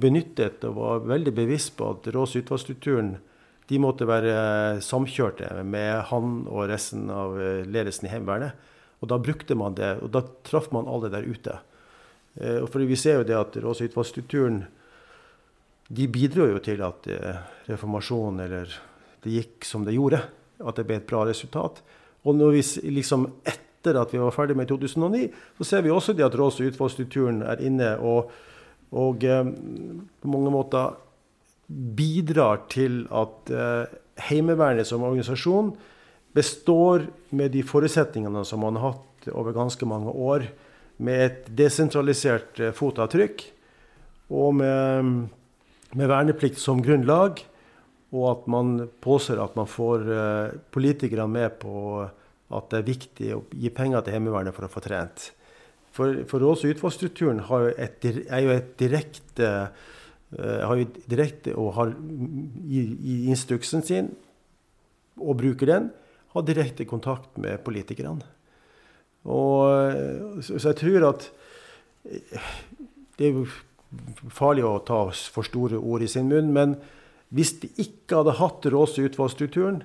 [0.02, 3.16] benyttet og var veldig bevisst på at utvalgsstrukturen
[3.70, 7.38] de måtte være samkjørte med han og resten av
[7.70, 8.58] ledelsen i Heimevernet.
[9.02, 11.54] Og da brukte man det, og da traff man alle der ute.
[12.34, 14.62] Eh, for vi ser jo det at råds- og utvalgsstrukturen
[15.92, 18.72] de bidro jo til at eh, reformasjonen, eller
[19.24, 20.22] det gikk som det gjorde.
[20.62, 21.82] At det ble et bra resultat.
[22.24, 22.62] Og når vi
[23.00, 25.26] liksom etter at vi var ferdig med 2009,
[25.58, 28.30] så ser vi også det at råds- og utvalgsstrukturen er inne og,
[28.94, 29.44] og eh,
[30.22, 30.98] på mange måter
[31.72, 33.48] bidrar til at
[34.20, 35.70] Heimevernet som organisasjon
[36.36, 40.44] består med de forutsetningene som man har hatt over ganske mange år
[41.02, 43.44] med et desentralisert eh, fotavtrykk
[44.32, 45.10] og med,
[45.92, 47.42] med, verneplikt som grunnlag,
[48.12, 48.74] og at man
[49.04, 52.04] påser at man får uh, politikerne med på
[52.52, 55.30] at det er viktig å gi penger til Heimevernet for å få trent.
[55.92, 59.88] For, for råds- og utvalgsstrukturen er jo et direkte uh,
[60.40, 64.12] har jo direkte og har i, i instruksen sin,
[65.20, 65.90] og bruker den,
[66.32, 68.24] har direkte kontakt med politikerne.
[69.22, 71.28] Og, så, så jeg tror at
[73.18, 73.46] det er jo
[74.32, 76.50] farlig å ta for store ord i sin munn.
[76.56, 76.76] Men
[77.32, 79.82] hvis de ikke hadde hatt Råse utvalgsstrukturen,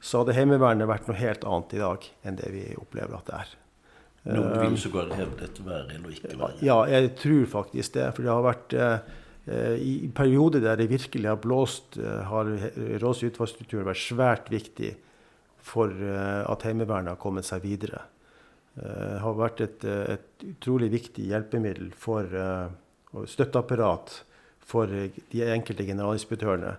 [0.00, 3.40] så hadde Heimevernet vært noe helt annet i dag enn det vi opplever at det
[3.40, 3.56] er.
[4.28, 6.58] Noen vil så godt hevde dette være eller ikke være?
[6.64, 8.10] Ja, jeg tror faktisk det.
[8.16, 12.50] For det har vært eh, i perioder der det virkelig har blåst, eh, har
[13.02, 14.92] råse og utvalgsstrukturen vært svært viktig
[15.64, 18.04] for eh, at Heimevernet har kommet seg videre.
[18.78, 22.68] Eh, har vært et, eh, et, utrolig viktig hjelpemiddel for uh,
[23.26, 24.12] støtteapparat
[24.62, 26.76] for de enkelte generalinspektørene,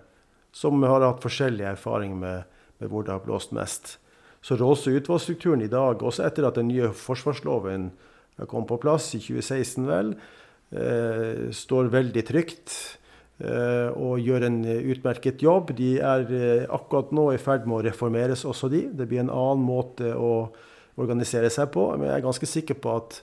[0.56, 2.46] som har hatt forskjellig erfaring med,
[2.78, 3.98] med, hvor det har blåst mest.
[4.40, 7.90] Så råser og utvalgsstrukturen i dag, også etter at den nye forsvarsloven
[8.48, 10.14] kom på plass i 2016, vel,
[10.72, 12.78] eh, står veldig trygt
[13.44, 15.74] eh, og gjør en utmerket jobb.
[15.76, 18.86] De er eh, akkurat nå i ferd med å reformeres, også de.
[18.88, 20.32] Det blir en annen måte å
[21.00, 21.86] organisere seg på.
[21.96, 23.20] Men jeg er ganske sikker på at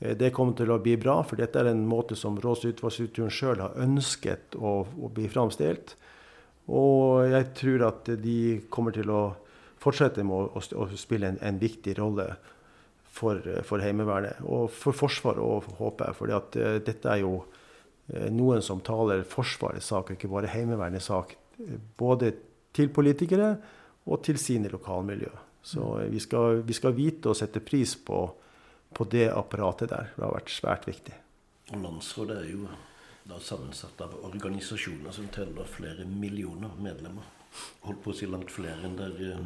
[0.00, 2.74] eh, det kommer til å bli bra, for dette er en måte som råds- og
[2.74, 5.96] utvalgsstrukturen sjøl har ønsket å, å, bli framstilt.
[6.70, 9.22] Og jeg tror at de kommer til å
[9.80, 12.28] fortsette med å, å, spille en, en, viktig rolle
[13.10, 14.42] for, for, Heimevernet.
[14.44, 16.18] Og for Forsvaret òg, håper jeg.
[16.20, 21.34] For uh, dette er jo uh, noen som taler Forsvarets sak, ikke bare Heimevernets sak.
[21.98, 22.34] Både
[22.76, 23.54] til politikere
[24.06, 25.32] og til sine lokalmiljø.
[25.62, 28.22] Så vi skal, vi skal vite og sette pris på,
[28.96, 30.12] på, det apparatet der.
[30.16, 31.16] Det har vært svært viktig.
[31.70, 32.68] Og Landsrådet er jo
[33.30, 37.28] da sammensatt av organisasjoner som teller flere millioner medlemmer.
[37.82, 39.40] Holdt på å si langt flere enn det er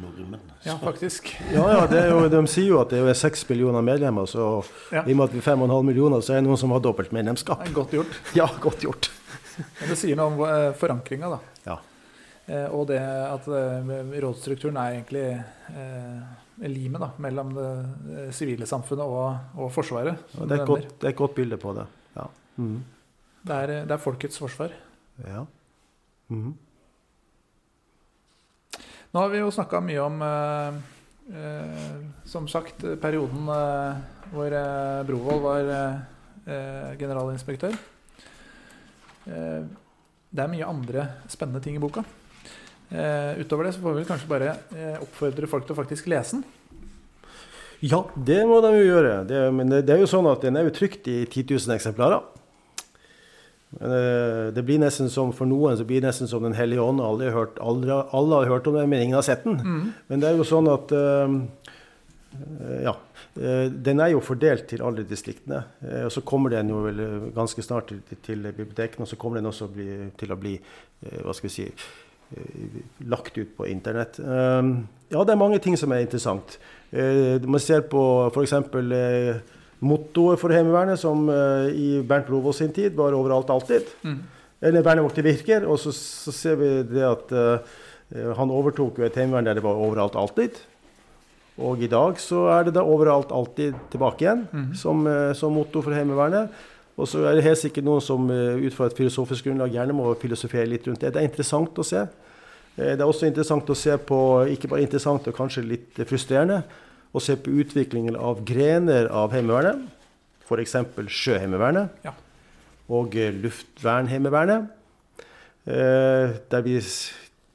[0.61, 0.67] Så.
[0.67, 1.31] Ja, faktisk.
[1.55, 4.63] Ja, ja, det er jo, De sier jo at det er seks millioner medlemmer, så
[4.93, 5.03] Ja.
[5.03, 6.61] i og med at vi er fem og en halv millioner, så er det noen
[6.61, 7.65] som har dobbelt medlemskap.
[7.73, 8.21] Godt gjort.
[8.39, 9.11] Ja, godt gjort.
[9.57, 11.54] Men det sier noe om eh, forankringa, da.
[12.45, 19.05] Eh, og det at eh, rådsstrukturen er egentlig eh, limet da, mellom det sivile samfunnet
[19.05, 20.27] og, og Forsvaret.
[20.37, 21.87] Ja, det, er godt, det er et godt bilde på det.
[22.15, 22.27] Ja.
[22.61, 22.83] Mm.
[23.45, 24.75] Det, er, det er folkets forsvar.
[25.25, 25.45] ja.
[26.29, 26.55] Mm.
[29.13, 30.77] Nå har vi jo snakka mye om eh,
[31.39, 34.01] eh, Som sagt, perioden eh,
[34.33, 34.55] hvor
[35.07, 35.69] Brovold var
[36.99, 37.77] generalinspektør.
[39.25, 39.63] Eh,
[40.35, 42.03] det er mye andre spennende ting i boka.
[42.91, 46.37] Eh, utover det så får vi kanskje bare eh, oppfordre folk til å faktisk lese
[46.37, 46.45] den.
[47.85, 49.15] Ja, det må de jo gjøre.
[49.29, 51.75] Det, men det, det er jo sånn at den er jo trykt i 10 000
[51.75, 52.21] eksemplarer.
[53.75, 56.81] Men eh, det blir nesten som for noen så blir det nesten som Den hellige
[56.85, 57.01] ånd.
[57.03, 59.91] Alle har, hørt, alle, alle har hørt om den, men ingen har sett den.
[60.07, 61.35] Men det er jo sånn at eh,
[62.37, 62.95] eh, Ja.
[63.35, 65.63] eh, Den er jo fordelt til alle distriktene.
[66.05, 67.03] Og så kommer den jo vel
[67.35, 69.89] ganske snart til, til bibliotekene, og så kommer den også bli,
[70.21, 70.55] til å bli
[71.05, 71.67] hva skal vi si,
[73.05, 74.19] lagt ut på internett.
[74.19, 74.63] Eh,
[75.13, 76.57] Ja, det er mange ting som er interessant.
[76.91, 78.01] Eh, Man ser på
[78.33, 78.53] f.eks.
[78.53, 79.35] Eh,
[79.85, 83.85] mottoet for Heimevernet, som eh, i Bernt Brovold sin tid var overalt alltid.
[84.61, 85.67] Eller vernevokter virker.
[85.69, 87.59] Og så, så ser vi det at eh,
[88.37, 90.57] han overtok jo et heimevern der det var overalt alltid.
[91.61, 95.85] Og i dag så er det da overalt alltid tilbake igjen som, eh, som motto
[95.85, 96.49] for Heimevernet.
[96.95, 99.95] Og så er det helt sikkert noen som eh, ut fra et filosofisk grunnlag gjerne
[99.97, 101.11] må filosofere litt rundt det.
[101.15, 102.05] Det er interessant å se.
[102.77, 104.19] Eh, Det er også interessant å se på,
[104.53, 106.61] ikke bare interessant og kanskje litt frustrerende,
[107.15, 109.83] å se på utviklingen av grener av Heimevernet.
[110.45, 110.75] F.eks.
[111.09, 112.13] Sjøheimevernet Ja.
[112.89, 114.71] og eh, Luftvernheimevernet.
[115.65, 116.75] Der vi,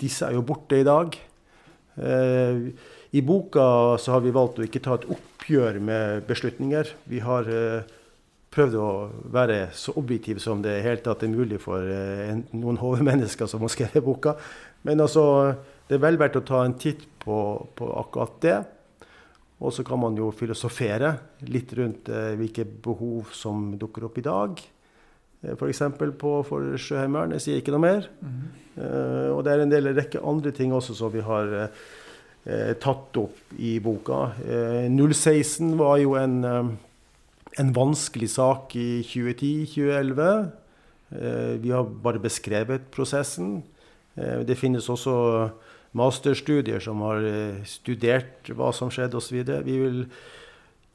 [0.03, 1.14] disse er jo borte i dag.
[3.12, 3.66] I boka
[4.03, 6.91] så har vi valgt å ikke ta et oppgjør med beslutninger.
[7.11, 7.86] Vi har eh,
[8.51, 8.88] prøvd å
[9.30, 13.51] være så objektiv som det helt hele tatt er mulig for eh, en, noen hovedmennesker
[13.51, 14.34] som har skrevet boka.
[14.86, 15.55] Men altså,
[15.88, 17.38] det er vel verdt å ta en titt på,
[17.78, 18.59] på akkurat det.
[19.61, 21.12] Og så kan man jo filosofere
[21.53, 24.62] litt rundt eh, hvilke behov som dukker opp i dag.
[25.44, 25.82] Eh, F.eks.
[26.18, 27.38] for Sjøheimevernet.
[27.38, 28.09] Jeg sier ikke noe mer.
[28.80, 31.82] Eh, og det er en del rekke andre ting også som vi har eh,
[32.46, 34.30] eh, tatt opp i boka.
[34.44, 36.72] Eh, 016 var jo en, eh,
[37.59, 40.51] en vanskelig sak i 2010-2011.
[41.11, 43.62] Eh, vi har bare beskrevet prosessen.
[44.14, 45.51] Eh, det finnes også
[45.98, 49.40] masterstudier som har eh, studert hva som skjedde osv.
[49.66, 50.05] Vi vil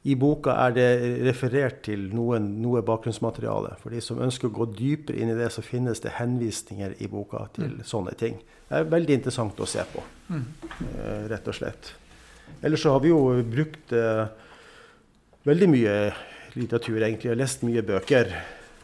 [0.06, 0.88] i boka er det
[1.26, 3.74] referert til noen, noe bakgrunnsmateriale.
[3.82, 7.10] For de som ønsker å gå dypere inn i det, så finnes det henvisninger i
[7.10, 8.38] boka til sånne ting.
[8.68, 10.46] Det er veldig interessant å se på, mm.
[11.30, 11.90] rett og slett.
[12.62, 13.18] Ellers så har vi jo
[13.50, 13.92] brukt
[15.46, 15.96] veldig mye
[16.56, 17.30] litteratur, egentlig.
[17.30, 18.32] Jeg har lest mye bøker.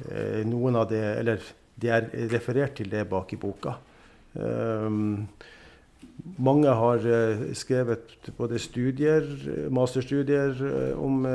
[0.08, 1.42] Eh, noen av det, eller
[1.82, 3.76] det er referert til det bak i boka.
[4.32, 5.28] Um,
[6.40, 9.26] mange har eh, skrevet både studier,
[9.72, 11.26] masterstudier eh, om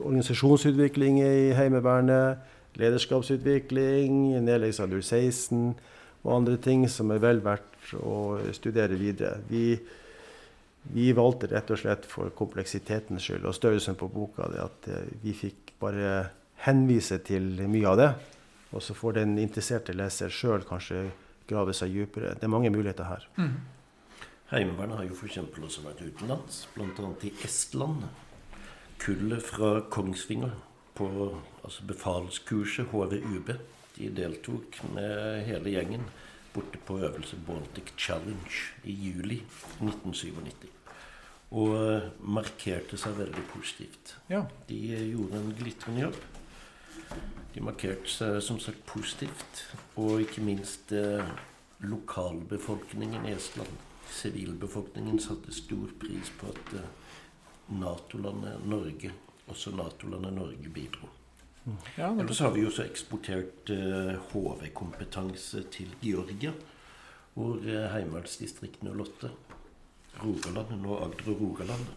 [0.00, 2.40] organisasjonsutvikling i Heimevernet,
[2.80, 5.72] lederskapsutvikling, nedleggelse av 016
[6.22, 9.40] og andre ting som er vel verdt å studere videre.
[9.50, 9.74] Vi,
[10.82, 15.10] vi valgte rett og slett for kompleksitetens skyld og størrelsen på boka det at eh,
[15.22, 16.30] vi fikk bare
[16.64, 18.10] henvise til mye av det.
[18.70, 21.08] Og så får den interesserte leser sjøl kanskje
[21.50, 22.36] grave seg dypere.
[22.38, 23.26] Det er mange muligheter her.
[24.50, 25.38] Heimevernet har jo f.eks.
[25.40, 27.10] også vært utenlands, bl.a.
[27.26, 28.06] i Estland.
[29.00, 30.54] Kullet fra Kongsvinger
[30.98, 31.08] på
[31.64, 33.52] altså befalskurset HVUB.
[33.96, 36.06] De deltok med hele gjengen
[36.54, 39.42] borte på øvelse Baltic Challenge i juli
[39.80, 40.68] 1997.
[41.50, 44.16] Og eh, markerte seg veldig positivt.
[44.30, 44.44] Ja.
[44.68, 44.78] De
[45.10, 46.18] gjorde en glitrende jobb.
[47.54, 49.64] De markerte seg som sagt positivt,
[49.98, 51.32] og ikke minst eh,
[51.82, 53.86] lokalbefolkningen i Estland.
[54.10, 56.92] Sivilbefolkningen satte stor pris på at eh,
[57.80, 59.12] Nato-landet Norge,
[59.50, 61.10] også Nato-landet Norge, bidro.
[61.96, 62.24] Ja men...
[62.24, 66.52] Ellers har vi jo også eksportert eh, HV-kompetanse til Georgia,
[67.34, 69.30] hvor Heimevernsdistriktene 08,
[70.20, 71.88] Rogaland, nå Agder og Rogaland,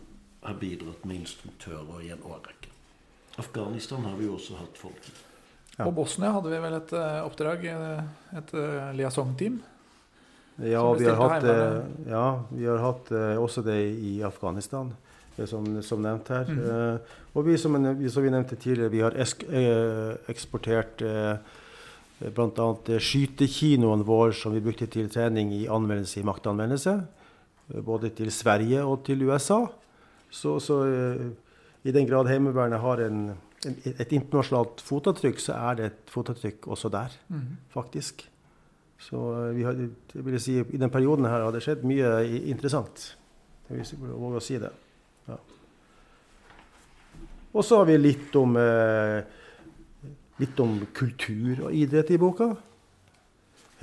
[0.44, 2.72] har bidratt med instruktører i en årrekke.
[3.42, 5.14] Afghanistan har vi jo også hatt folk i.
[5.74, 5.88] Ja.
[5.88, 8.04] På Bosnia hadde vi vel et eh, oppdrag, eh,
[8.38, 9.62] et uh, liaison-team.
[10.56, 15.13] Ja, vi har hatt, eh, ja, vi har hatt eh, også det i Afghanistan, eh,
[15.50, 16.50] som, som nevnt her.
[16.50, 16.64] Mm.
[16.70, 21.60] Eh, og vi, som, vi, som vi nevnte tidligere, vi har esk, eh, eksportert eh,
[22.24, 22.68] Bl.a.
[23.04, 26.94] skytekinoen vår som vi brukte til trening i anvendelse i maktanvendelse.
[27.84, 29.58] Både til Sverige og til USA.
[30.32, 30.78] Så, så
[31.84, 33.26] i den grad Heimevernet har en,
[33.66, 37.44] en, et internasjonalt fotavtrykk, så er det et fotavtrykk også der, mm.
[37.74, 38.24] faktisk.
[39.04, 39.20] Så
[39.58, 39.76] vi har,
[40.16, 42.14] jeg vil si, i den perioden her har det skjedd mye
[42.54, 43.10] interessant.
[43.68, 44.72] Jeg vil våge å si det.
[45.30, 45.38] Ja.
[47.54, 49.22] Og så har vi litt om, eh,
[50.42, 52.56] litt om kultur og idrett i boka.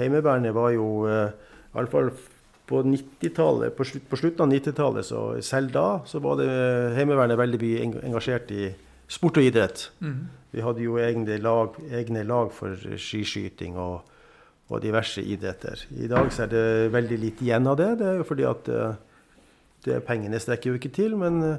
[0.01, 1.31] Heimevernet var jo eh,
[1.71, 2.11] i alle fall
[2.71, 6.95] på 90-tallet, på, slutt, på, slutten av 90-tallet, så selv da så var det eh,
[6.99, 8.71] Heimevernet veldig mye engasjert i
[9.11, 9.89] sport og idrett.
[10.01, 10.29] Mm.
[10.55, 14.03] Vi hadde jo egne lag, egne lag for skiskyting og,
[14.69, 15.87] og, diverse idretter.
[15.95, 17.91] I dag så er det veldig lite igjen av det.
[18.01, 18.71] Det er jo fordi at
[19.87, 21.17] det, pengene strekker jo ikke til.
[21.17, 21.59] men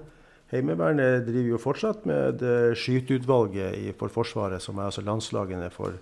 [0.51, 2.41] Heimevernet driver jo fortsatt med
[2.75, 5.95] skyteutvalget for Forsvaret, som er altså landslagene for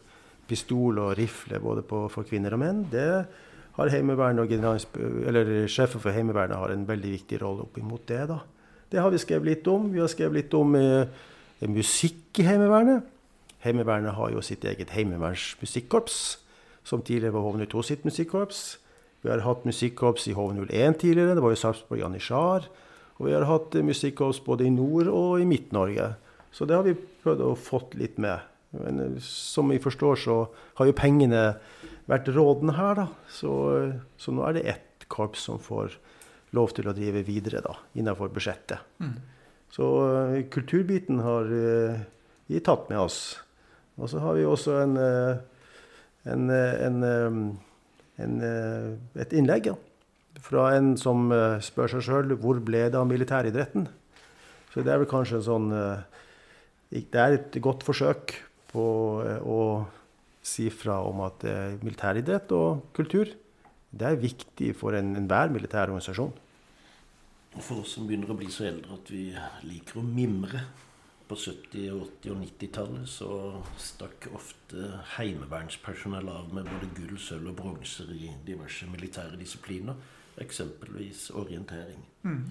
[0.49, 2.82] pistol og rifle både på, for kvinner og menn.
[2.89, 3.05] Det
[3.78, 4.88] har Heimevernet og
[5.30, 8.28] eller sjefen for Heimevernet har en veldig viktig rolle opp imot det.
[8.28, 8.39] da.
[8.89, 9.91] Det har vi skrevet litt om.
[9.93, 11.07] Vi har skrevet litt om eh,
[11.70, 13.05] musikk i Heimevernet.
[13.63, 16.39] Heimevernet har jo sitt eget heimevernsmusikkorps,
[16.84, 18.80] som tidligere var HV02 sitt musikkorps.
[19.22, 21.36] Vi har hatt musikkorps i HV01 tidligere.
[21.36, 22.67] Det var jo Sarpsborg Janitsjar.
[23.20, 26.13] Og vi har hatt musikkorps både i Nord- og i Midt-Norge.
[26.55, 28.45] Så det har vi prøvd å fått litt med.
[28.80, 30.38] Men eh, som vi forstår, så
[30.80, 31.43] har jo pengene
[32.09, 33.07] vært rådende her, da.
[33.30, 33.51] Så,
[34.17, 35.97] så nå er det ett korps som får
[36.57, 38.82] lov til å drive videre da, innenfor budsjettet.
[39.03, 39.20] Mm.
[39.70, 39.86] Så
[40.49, 41.45] kulturbiten har
[42.49, 43.20] vi tatt med oss.
[43.99, 45.38] Og så har vi også en, uh,
[46.30, 47.03] en, en,
[48.20, 48.39] en
[49.20, 49.76] et innlegg ja,
[50.43, 53.88] fra en som uh, spør seg sjøl hvor ble det av militæridretten.
[54.74, 56.03] Så det er vel kanskje en sånn uh,
[56.89, 58.36] Det er et godt forsøk
[58.72, 58.86] på
[59.45, 59.61] å
[60.45, 61.43] si fra om at
[61.84, 63.30] militæridrett og kultur
[63.89, 66.32] det er viktig for enhver en militær organisasjon.
[67.57, 69.24] For oss som begynner å bli så eldre at vi
[69.65, 70.61] liker å mimre
[71.30, 71.84] på 70-,
[72.25, 73.34] 80- og 90-tallet så
[73.77, 79.97] stakk ofte heimevernspersonell av med både gull, sølv og bronser i diverse militære disipliner
[80.39, 82.01] eksempelvis orientering.
[82.23, 82.43] Mm.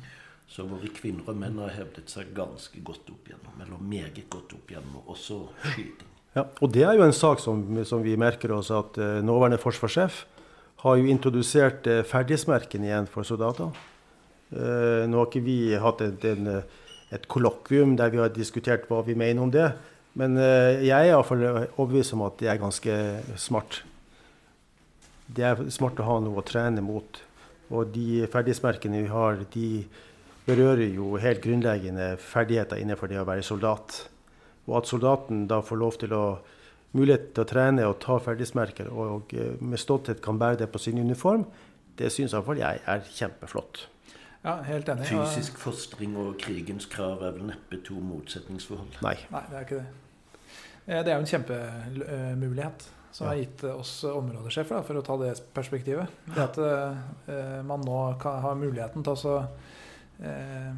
[0.48, 4.54] Så våre kvinner og menn har hevdet seg ganske godt opp igjennom, eller meget godt
[4.56, 6.14] opp igjennom, også skyting.
[6.36, 9.60] Ja, og det er jo en sak som, som vi merker oss at eh, nåværende
[9.60, 10.24] forsvarssjef
[10.84, 13.72] har jo introdusert eh, ferdighetsmerkene igjen for soldater.
[14.52, 16.50] Eh, nå har ikke vi hatt en, en,
[17.14, 19.70] et kollokvium der vi har diskutert hva vi mener om det.
[20.18, 22.98] Men uh, jeg er iallfall overbevist om at det er ganske
[23.40, 23.82] smart.
[25.28, 27.22] Det er smart å ha noe å trene mot
[27.68, 29.84] og de ferdighetsmerkene vi har, de
[30.48, 33.98] berører jo helt grunnleggende ferdigheter innenfor det å være soldat.
[34.68, 36.24] Og at soldaten da får lov til å
[36.96, 40.80] mulighet til å trene og ta ferdighetsmerker og og med stolthet kan bære det på
[40.80, 41.44] sin uniform,
[41.98, 43.84] det syns iallfall jeg er kjempeflott.
[44.42, 45.08] Ja, helt enig.
[45.10, 49.00] Fysisk fostring og krigens krav er vel neppe to motsetningsforhold?
[49.04, 49.16] Nei.
[49.32, 49.88] Nei, det er ikke det.
[50.88, 53.32] Det er jo en kjempemulighet som ja.
[53.32, 56.12] har gitt oss områdesjefer, for å ta det perspektivet.
[56.28, 59.34] Det at eh, man nå kan ha muligheten til å
[60.22, 60.70] eh,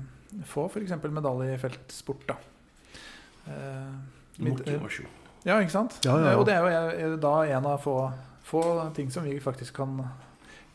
[0.49, 0.97] få f.eks.
[1.11, 2.27] medalje i feltsport.
[2.31, 2.39] Da.
[3.51, 3.93] Eh,
[4.47, 5.19] Motivasjon.
[5.45, 6.01] Ja, ikke sant?
[6.05, 7.97] Ja, ja, Og det er jo da en av få,
[8.45, 8.63] få,
[8.97, 10.03] ting som vi faktisk kan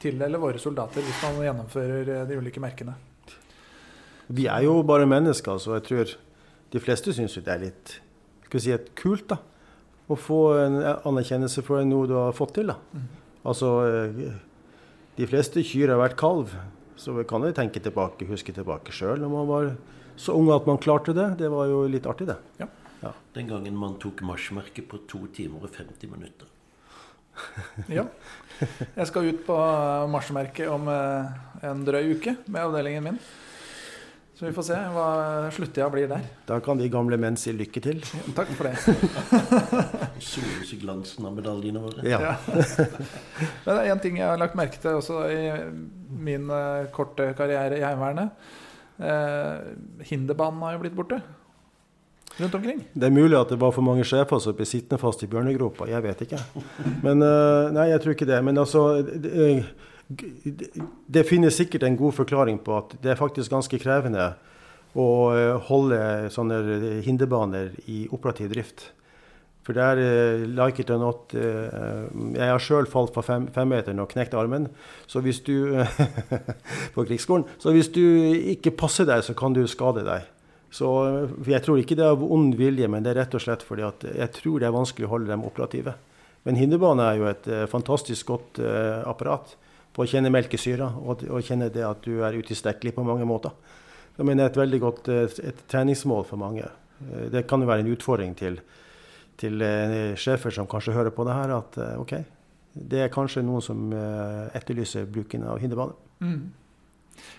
[0.01, 2.95] tildele våre soldater hvis man gjennomfører eh, de ulike merkene.
[4.27, 6.15] Vi er jo bare mennesker, så jeg tror
[6.73, 7.99] de fleste syns det er litt
[8.45, 9.27] skal vi si, et kult.
[9.29, 9.41] da
[10.05, 12.69] å få en anerkjennelse for noe du har fått til.
[12.69, 12.77] da.
[12.93, 13.07] Mm.
[13.45, 14.33] Altså, eh,
[15.15, 16.51] De fleste kyr har vært kalv,
[16.97, 19.77] så vi kan jo tenke tilbake, huske tilbake sjøl når man var
[20.17, 21.37] så ung at man klarte det.
[21.39, 22.35] Det var jo litt artig, det.
[22.59, 22.67] Ja.
[23.01, 23.13] Ja.
[23.33, 26.47] Den gangen man tok marsjmerket på to timer og 50 minutter.
[27.87, 28.05] ja.
[28.99, 29.57] Jeg skal ut på
[30.11, 31.33] marsjmerket om eh,
[31.65, 33.19] en drøy uke med avdelingen min.
[34.35, 35.07] Så vi får se hva
[35.55, 36.25] sluttida blir der.
[36.43, 38.01] Da kan de gamle menn si lykke til.
[38.03, 38.73] Ja, takk for det.
[40.29, 42.03] Soles i glansen av medaljene våre.
[42.03, 42.33] Ja.
[43.63, 45.39] Men det er én ting jeg har lagt merke til også i
[46.27, 48.51] min uh, korte karriere i Heimevernet.
[48.99, 51.21] Uh, hinderbanen har jo blitt borte
[52.39, 52.83] rundt omkring.
[52.93, 55.87] Det er mulig at det var for mange sjefer som ble sittende fast i bjørnegropa.
[55.89, 56.41] Jeg vet ikke.
[57.05, 58.41] Men uh, Nei, jeg tror ikke det.
[58.45, 59.63] Men altså det,
[61.07, 64.33] det finnes sikkert en god forklaring på at det er faktisk ganske krevende
[64.95, 65.97] å eh, holde
[66.31, 66.59] sånne
[67.03, 68.85] hinderbaner i operativ drift.
[69.65, 74.11] For er uh, like it or not Jeg har sjøl falt fra fem, femmeteren og
[74.11, 74.69] knekt armen.
[75.09, 75.73] Så hvis du
[76.95, 77.47] på krigsskolen.
[77.57, 78.03] Så hvis du
[78.53, 80.29] ikke passer deg, så kan du skade deg.
[80.75, 80.89] Så
[81.47, 83.85] Jeg tror ikke det er av ond vilje, men det er rett og slett fordi
[83.87, 85.95] at jeg tror det er vanskelig å holde dem operative.
[86.45, 89.55] Men hindebane er jo et uh, fantastisk godt uh, apparat
[89.95, 93.55] på å kjenne melkesyra og, og, kjenne det at du er utilstrekkelig på mange måter.
[94.15, 96.67] Jeg mener et veldig godt uh, et treningsmål for mange.
[97.31, 98.59] det kan jo være en utfordring til,
[99.35, 99.63] til
[100.15, 102.13] sjefer som kanskje hører på det her, at OK,
[102.71, 103.91] det er kanskje noen som
[104.55, 105.91] etterlyser bruken av hindebane.
[106.23, 106.45] Mm.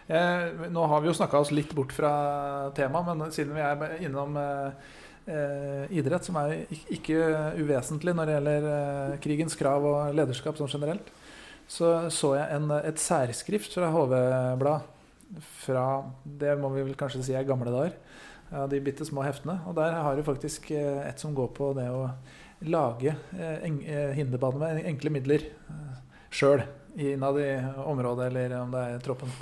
[0.07, 2.13] Eh, nå har vi jo snakka oss litt bort fra
[2.77, 4.91] temaet, men siden vi er innom eh,
[5.27, 7.21] eh, idrett, som er ikke
[7.61, 11.11] uvesentlig når det gjelder eh, krigens krav og lederskap sånn generelt,
[11.67, 14.93] så så jeg en, et særskrift fra HV-blad
[15.65, 15.87] fra
[16.23, 17.97] det må vi vel kanskje si er gamle dager.
[18.71, 19.59] De bitte små heftene.
[19.67, 22.07] Og der har du faktisk eh, et som går på det å
[22.71, 23.67] lage eh,
[24.17, 25.51] hinderbane med enkle midler
[26.31, 26.63] sjøl
[26.97, 27.51] innad i
[27.85, 29.33] området, eller om det er troppen.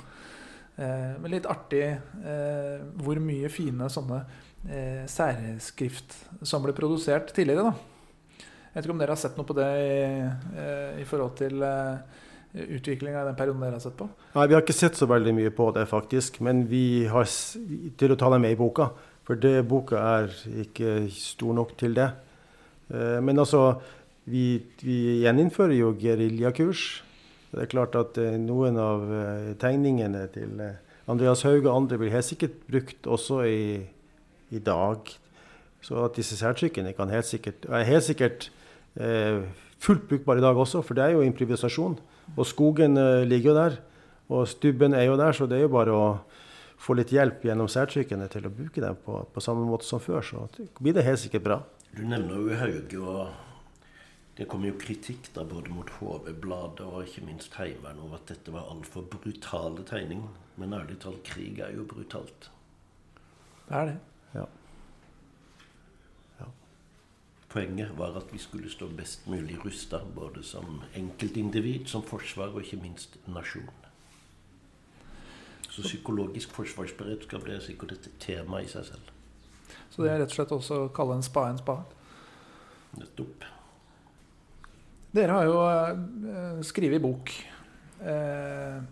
[0.75, 4.19] Eh, men litt artig eh, hvor mye fine sånne
[4.67, 7.71] eh, særskrift som ble produsert tidligere.
[7.71, 8.43] da.
[8.73, 9.99] Jeg vet ikke om dere har sett noe på det i,
[10.99, 11.63] i forhold til
[12.55, 14.09] utviklinga i den perioden dere har sett på?
[14.33, 16.41] Nei, Vi har ikke sett så veldig mye på det, faktisk.
[16.43, 18.89] Men vi har til å ta det med i boka.
[19.23, 22.09] For det, boka er ikke stor nok til det.
[22.91, 23.79] Men altså,
[24.27, 27.04] vi, vi gjeninnfører jo geriljakurs.
[27.55, 31.99] Det er klart at eh, noen av eh, tegningene til eh, Andreas Haug og andre
[32.01, 33.61] blir helt sikkert brukt også i,
[34.51, 35.11] i dag.
[35.85, 38.49] Så at disse særtrykkene kan helt sikkert, er helt sikkert
[38.99, 39.45] eh,
[39.79, 41.95] fullt brukbare i dag også, for det er jo improvisasjon.
[42.35, 43.79] Og skogen eh, ligger jo der,
[44.33, 46.05] og stubben er jo der, så det er jo bare å
[46.81, 50.25] få litt hjelp gjennom særtrykkene til å bruke dem på, på samme måte som før.
[50.25, 51.59] Så blir det helt sikkert bra.
[51.95, 53.44] Du nevner jo Hauge og
[54.37, 58.51] det kom jo kritikk da både mot HV-bladet og ikke minst Heimevernet over at dette
[58.51, 60.33] var altfor brutale tegninger.
[60.59, 62.49] Men ærlig talt, krig er jo brutalt.
[63.69, 63.95] Det er det.
[64.33, 64.43] Ja.
[66.41, 66.49] ja.
[67.49, 72.63] Poenget var at vi skulle stå best mulig rusta, både som enkeltindivid, som forsvar og
[72.63, 73.71] ikke minst nasjon.
[75.69, 79.11] Så psykologisk forsvarsberedskap er sikkert et tema i seg selv.
[79.89, 81.81] Så det er rett og slett også å kalle en spa en spa?
[82.99, 83.54] Nettopp.
[85.15, 87.31] Dere har jo uh, skrevet bok.
[88.03, 88.83] Uh,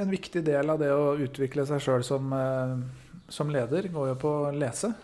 [0.00, 2.78] en viktig del av det å utvikle seg sjøl som, uh,
[3.28, 4.94] som, leder går jo på å lese.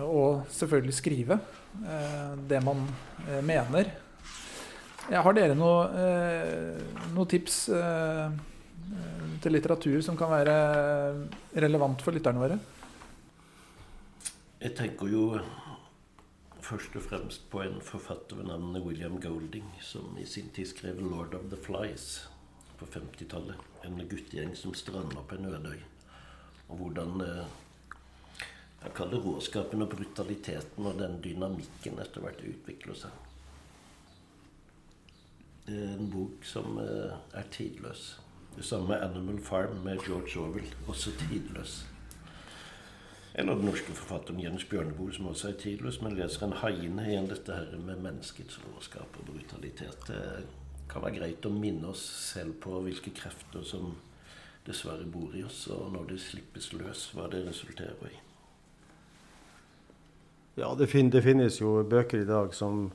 [0.00, 1.36] og selvfølgelig skrive
[2.48, 2.84] det man
[3.42, 3.90] mener.
[5.10, 7.56] Har dere noen noe tips
[9.42, 10.54] til litteratur som kan være
[11.66, 12.60] relevant for lytterne våre?
[14.62, 15.24] Jeg tenker jo
[16.70, 21.00] først og fremst på en forfatter ved navn William Golding, som i sin tid skrev
[21.00, 22.28] 'Lord of the Flies'
[22.78, 23.54] på 50-tallet.
[23.84, 25.80] En guttegjeng som stranda på en øde øy.
[26.68, 27.46] Og hvordan eh,
[28.82, 33.10] Jeg kaller råskapen og brutaliteten og den dynamikken etter hvert utvikler seg.
[35.68, 38.20] En bok som eh, er tidløs.
[38.56, 40.74] Det samme 'Animal Farm' med George Orwell.
[40.88, 41.86] Også tidløs.
[43.34, 47.28] Eller den norske forfatteren Jens Bjørneboe, som også er tidløs, men leser en haiende igjen
[47.30, 50.08] dette her med menneskets råskap og brutalitet.
[50.08, 50.22] Det
[50.90, 52.02] kan være greit å minne oss
[52.32, 53.92] selv på hvilke krefter som
[54.66, 58.18] dessverre bor i oss, og når det slippes løs, hva det resulterer i.
[60.58, 62.88] Ja, det, fin det finnes jo bøker i dag som,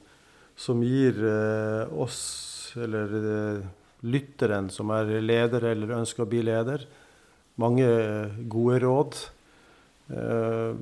[0.59, 3.65] som gir eh, oss, eller eh,
[4.05, 6.83] lytteren som er leder eller ønsker å bli leder,
[7.61, 7.87] mange
[8.51, 9.17] gode råd.
[10.05, 10.77] Uh,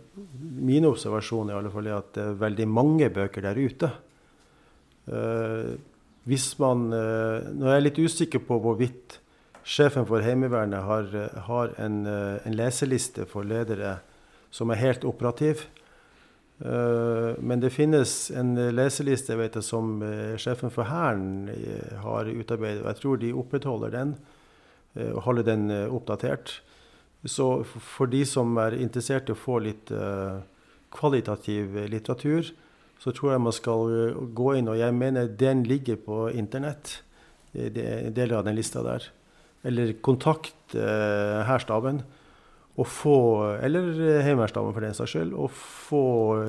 [0.60, 3.90] min observasjon er i alle fall at det er veldig mange bøker der ute.
[5.08, 5.76] Uh,
[6.28, 9.20] hvis man uh, Nå er jeg litt usikker på hvorvidt
[9.64, 11.08] sjefen for Heimevernet har,
[11.48, 13.98] har en, en, leseliste for ledere
[14.52, 15.64] som er helt operativ.
[16.60, 20.04] men det finnes en leseliste jeg som
[20.38, 21.48] sjefen for Hæren
[22.04, 22.84] har utarbeidet.
[22.84, 24.14] og Jeg tror de opprettholder den
[25.16, 26.60] og holder den oppdatert.
[27.26, 30.44] Så for de som er interessert i å få litt uh,
[30.94, 32.52] kvalitativ litteratur,
[33.00, 37.02] så tror jeg man skal eh, gå inn, og jeg mener den ligger på internett,
[37.52, 39.10] deler av den lista der.
[39.68, 42.00] Eller kontakt hærstaben,
[42.74, 43.18] og få,
[43.62, 43.92] eller
[44.26, 46.06] Heimevernsstaben for den saks skyld, og få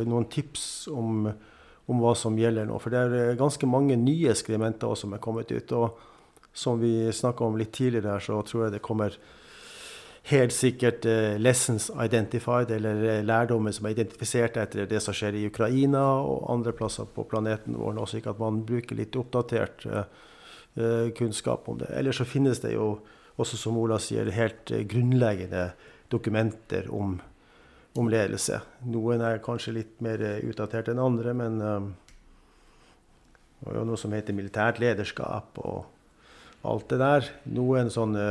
[0.09, 2.79] noen tips om, om, hva som gjelder nå.
[2.81, 5.75] For det er ganske mange nye skribenter også som er kommet ut.
[5.77, 5.99] Og
[6.57, 9.19] som vi snakka om litt tidligere her, så tror jeg det kommer
[10.31, 15.37] helt sikkert uh, 'lessons identified', eller uh, lærdommer som er identifisert etter det som skjer
[15.37, 19.85] i Ukraina og andre plasser på planeten vår, nå, slik at man bruker litt oppdatert
[19.87, 20.05] uh,
[21.19, 21.93] kunnskap om det.
[21.93, 22.99] Eller så finnes det jo
[23.37, 25.73] også, som Ola sier, helt grunnleggende
[26.11, 27.21] dokumenter om
[27.95, 28.57] om ledelse.
[28.91, 31.61] Noen er kanskje litt mer eh, utdatert enn andre, men
[33.61, 35.85] det er jo noe som heter militært lederskap og
[36.67, 37.29] alt det der.
[37.55, 38.25] Noen sånne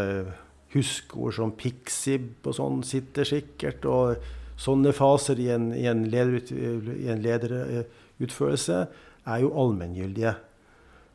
[0.73, 3.85] huskord som piksib og sånn sitter sikkert.
[3.85, 4.23] Og
[4.59, 8.79] sånne faser i en, i en, lederut, i en lederutførelse
[9.23, 10.35] er jo allmenngyldige.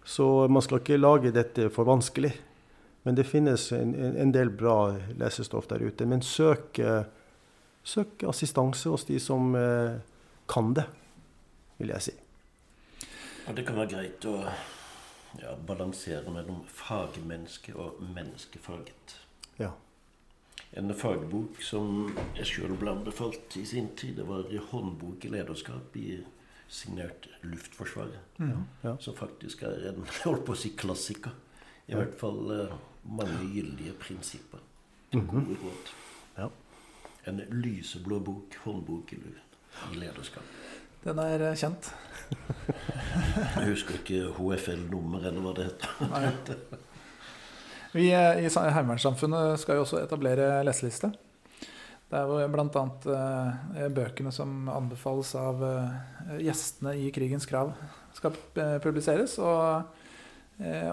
[0.08, 2.32] Så man skal ikke lage dette for vanskelig.
[3.04, 6.06] Men det finnes en, en del bra lesestoff der ute.
[6.08, 6.80] Men søk,
[7.84, 10.00] søk assistanse hos de som eh,
[10.48, 10.84] kan det,
[11.78, 12.16] vil jeg si.
[13.48, 14.34] Og det kan være greit å
[15.40, 19.16] ja, balansere mellom fagmenneske og menneskefaget.
[19.58, 19.72] Ja.
[20.70, 25.96] En fagbok som jeg sjøl ble anbefalt i sin tid, det var 'Håndbok i lederskap'
[25.96, 26.24] i
[26.68, 28.20] signert Luftforsvaret.
[28.36, 28.64] Mm.
[28.82, 28.96] Ja.
[29.00, 31.32] Som faktisk er en holdt på å si klassiker.
[31.88, 32.74] I hvert fall uh,
[33.08, 34.60] mange gyldige prinsipper.
[35.12, 35.56] Mm -hmm.
[35.62, 35.92] Råd.
[36.36, 36.50] Ja.
[37.24, 39.16] En lyseblå bok, håndbok i,
[39.92, 40.42] i lederskap.
[41.04, 41.94] Den er kjent.
[43.56, 46.56] jeg husker ikke HFL-nummer eller hva det heter.
[47.92, 51.10] Vi i Heimevernssamfunnet skal jo også etablere leseliste.
[52.08, 52.82] Det er jo bl.a.
[53.92, 57.74] Bøkene som anbefales av uh, gjestene i Krigens krav,
[58.16, 58.36] skal
[58.84, 59.36] publiseres.
[59.40, 59.98] Og,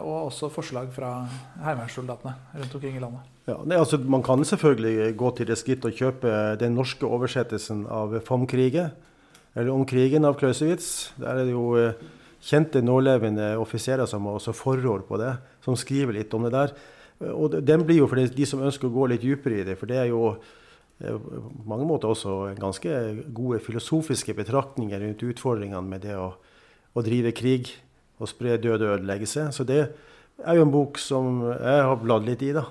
[0.02, 1.14] og også forslag fra
[1.64, 3.32] heimevernssoldatene rundt omkring i landet.
[3.46, 7.86] Ja, nei, altså, Man kan selvfølgelig gå til det skritt å kjøpe den norske oversettelsen
[7.88, 8.92] av 'Vom Krige',
[9.56, 11.14] eller 'Om krigen' av Clausewitz.
[11.18, 11.94] Der er det jo
[12.42, 16.76] kjente nålevende offiserer som har også forord på det, som skriver litt om det der.
[17.32, 19.90] Og den blir jo for de som ønsker å gå litt dypere i det, for
[19.90, 20.36] det er jo
[20.96, 22.92] på mange måter også ganske
[23.36, 26.30] gode filosofiske betraktninger rundt utfordringene med det å,
[26.96, 27.74] å drive krig
[28.16, 29.50] og spre død og ødeleggelse.
[29.52, 32.64] Så det er jo en bok som jeg har bladd litt i, da.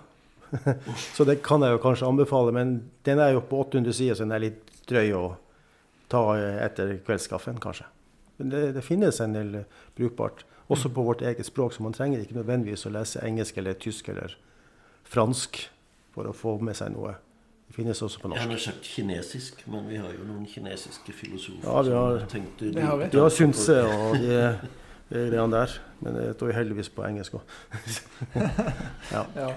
[1.16, 2.54] så det kan jeg jo kanskje anbefale.
[2.56, 5.24] Men den er jo på 800 sider, så den er litt drøy å
[6.12, 6.24] ta
[6.64, 7.88] etter kveldskaffen, kanskje.
[8.40, 9.54] Men det, det finnes en del
[9.98, 10.46] brukbart.
[10.68, 14.08] Også på vårt eget språk, så man trenger ikke nødvendigvis å lese engelsk eller tysk
[14.08, 14.36] eller
[15.04, 15.60] fransk
[16.14, 17.16] for å få med seg noe.
[17.68, 18.40] Det finnes også på norsk.
[18.40, 21.68] Jeg har sagt kinesisk, men vi har jo noen kinesiske filosofer.
[21.68, 24.40] Ja, vi har, tenkte, det har har Sunse og de
[25.10, 25.76] greiene der.
[26.00, 27.54] Men det står jo heldigvis på engelsk òg.
[29.14, 29.22] ja.
[29.36, 29.52] ja.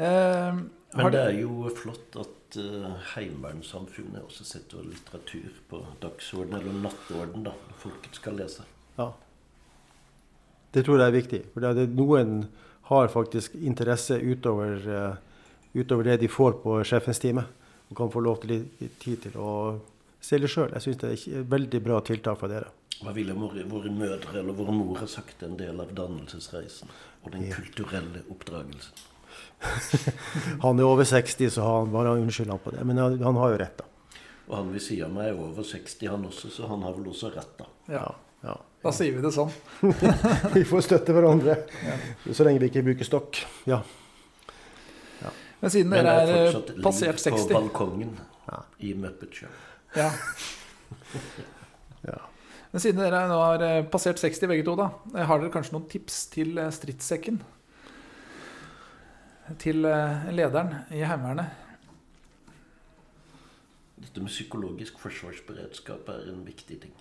[0.00, 0.60] Eh,
[0.96, 7.44] men det er jo flott at uh, Heimevernssamfunnet også setter litteratur på dagsorden, eller nattorden,
[7.46, 7.54] da.
[7.78, 8.66] Folket skal lese.
[8.98, 9.12] Ja.
[10.70, 11.40] Det tror jeg er viktig.
[11.54, 12.44] For det noen
[12.90, 15.30] har faktisk interesse utover uh,
[15.72, 17.44] utover det de får på sjefens time.
[17.90, 19.52] Og kan få lov til litt tid til å
[20.22, 20.70] se det sjøl.
[20.76, 22.70] Jeg syns det er et veldig bra tiltak fra dere.
[23.00, 26.90] Hva ville våre, våre mødre eller våre mor ha sagt en del av dannelsesreisen
[27.24, 29.06] og den kulturelle oppdragelsen?
[30.64, 32.84] han er over 60, så han bare unnskylder han på det.
[32.86, 34.18] Men han, han, har jo rett, da.
[34.50, 37.08] Og han ved siden av meg er over 60, han også, så han har vel
[37.12, 37.68] også rett, da.
[37.90, 38.06] Ja,
[38.44, 38.56] ja.
[38.80, 39.50] Da sier vi det sånn.
[40.56, 41.58] vi får støtte hverandre.
[41.84, 41.96] Ja.
[42.32, 43.42] Så lenge vi ikke bruker stokk.
[43.68, 43.82] Ja.
[45.60, 48.14] Men siden dere er, er fortsatt passert 60 på balkongen
[48.46, 48.62] ja.
[48.80, 49.52] i Muppet Show.
[49.92, 50.08] Ja.
[52.08, 52.16] ja.
[52.70, 55.76] Men siden dere nå har eh, passert 60 begge to, da, eh, har dere kanskje
[55.76, 57.42] noen tips til stridssekken?
[59.60, 61.60] Til lederen i Heimevernet?
[64.00, 66.94] Dette med psykologisk forsvarsberedskap er en viktig ting.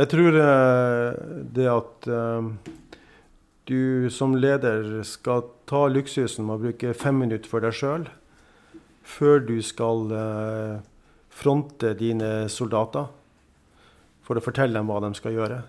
[0.00, 0.36] Jeg tror
[1.52, 2.06] det at
[3.68, 8.06] du som leder skal ta luksusen med å bruke fem minutter for deg sjøl
[9.06, 10.78] før du skal eh,
[11.30, 13.08] fronte dine soldater
[14.26, 15.60] for å fortelle dem hva de skal gjøre.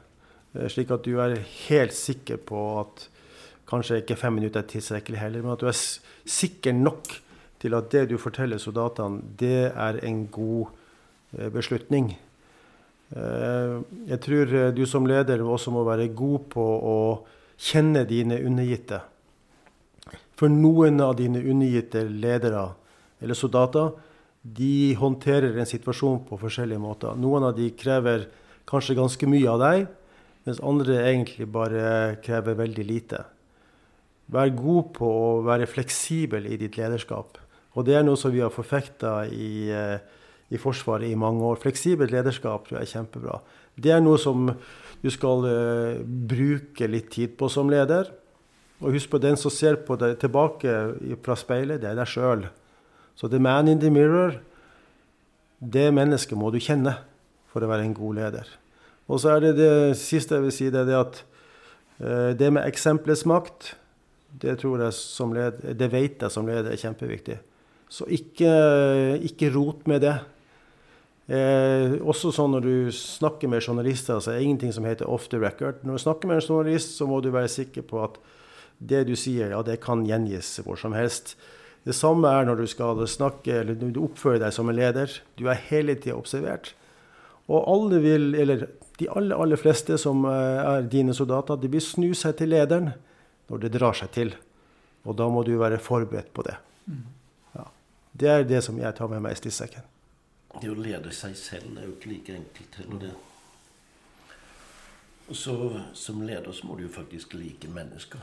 [0.56, 1.38] Eh, slik at du er
[1.68, 3.08] helt sikker på at
[3.70, 7.14] kanskje ikke fem minutter er tilstrekkelig heller, men at du er sikker nok
[7.62, 10.74] til at det du forteller soldatene, det er en god
[11.38, 12.14] eh, beslutning.
[13.12, 17.00] Jeg tror du som leder også må være god på å
[17.60, 19.02] kjenne dine undergitte.
[20.40, 22.70] For noen av dine undergitte ledere
[23.22, 23.92] eller soldater
[24.42, 27.18] de håndterer en situasjon på forskjellige måter.
[27.20, 28.26] Noen av de krever
[28.70, 29.84] kanskje ganske mye av deg,
[30.48, 33.22] mens andre egentlig bare krever veldig lite.
[34.32, 37.38] Vær god på å være fleksibel i ditt lederskap.
[37.76, 40.00] Og det er noe som vi har forfekta i, eh,
[40.52, 41.60] i Forsvaret i mange år.
[41.64, 43.40] Fleksibelt lederskap tror jeg er kjempebra.
[43.80, 44.50] Det er noe som
[45.02, 48.12] du skal uh, bruke litt tid på som leder.
[48.82, 50.74] Og husk på den som ser på deg tilbake
[51.24, 52.48] fra speilet, det er deg sjøl.
[53.16, 54.40] Så the man in the mirror,
[55.62, 56.96] det mennesket må du kjenne
[57.52, 58.50] for å være en god leder.
[59.12, 61.22] Og så er det det siste jeg vil si, det er det at
[62.02, 63.76] uh, det med eksemplets makt
[64.42, 67.36] Det tror jeg som leder, det vet jeg som leder er kjempeviktig.
[67.92, 68.52] Så ikke,
[69.28, 70.14] ikke rot med det.
[71.30, 75.30] Eh, også sånn når du snakker med journalister, så er det ingenting som heter off
[75.32, 75.84] the record.
[75.86, 78.18] Når du snakker med en journalist, så må du være sikker på at
[78.82, 81.36] det du sier, ja, det kan gjengis hvor som helst.
[81.86, 85.14] Det samme er når du skal snakke eller når du oppfører deg som en leder.
[85.38, 86.74] Du er hele tida observert.
[87.50, 88.68] Og alle vil, eller
[89.00, 92.92] de aller, aller fleste som eh, er dine soldater, de vil snu seg til lederen
[93.52, 94.36] når det drar seg til.
[95.06, 96.58] Og da må du være forberedt på det.
[97.58, 97.66] Ja.
[98.14, 99.91] Det er det som jeg tar med meg i stridssekken.
[100.62, 103.14] Det å lede seg selv er jo ikke like enkelt heller, det.
[105.32, 105.56] Og så
[105.98, 108.22] som leder så må du jo faktisk like mennesker.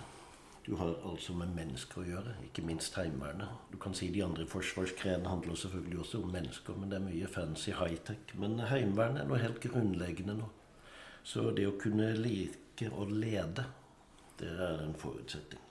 [0.69, 3.49] Du har altså med mennesker å gjøre, ikke minst Heimevernet.
[3.73, 7.31] Du kan si de andre forsvarsgrenene handler selvfølgelig også om mennesker, men det er mye
[7.33, 8.35] fancy high-tech.
[8.37, 10.51] Men Heimevernet er noe helt grunnleggende nå.
[11.25, 13.65] Så det å kunne like å lede,
[14.39, 15.65] det er en forutsetning.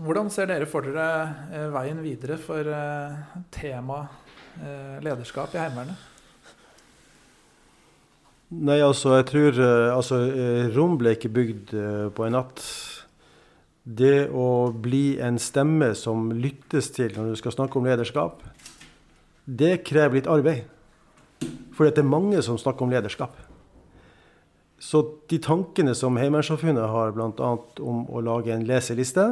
[0.00, 1.08] Hvordan ser dere for dere
[1.52, 3.98] eh, veien videre for eh, tema
[4.56, 6.08] eh, lederskap i Heimevernet?
[8.52, 9.58] Nei, altså, jeg tror
[9.94, 10.18] Altså,
[10.74, 11.70] Rom ble ikke bygd
[12.12, 12.60] på en natt.
[13.82, 18.44] Det å bli en stemme som lyttes til når du skal snakke om lederskap,
[19.48, 20.68] det krever litt arbeid.
[21.72, 23.40] For det er mange som snakker om lederskap.
[24.76, 25.00] Så
[25.32, 27.54] de tankene som Heimevernssamfunnet har, bl.a.
[27.80, 29.30] om å lage en leseliste,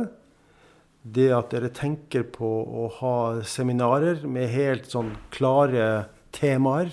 [1.03, 3.15] det at dere tenker på å ha
[3.49, 6.93] seminarer med helt sånn klare temaer,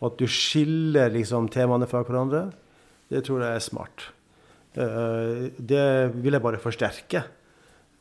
[0.00, 2.46] og at du skiller liksom temaene fra hverandre,
[3.10, 4.06] det tror jeg er smart.
[4.78, 7.24] Eh, Det vil jeg bare forsterke.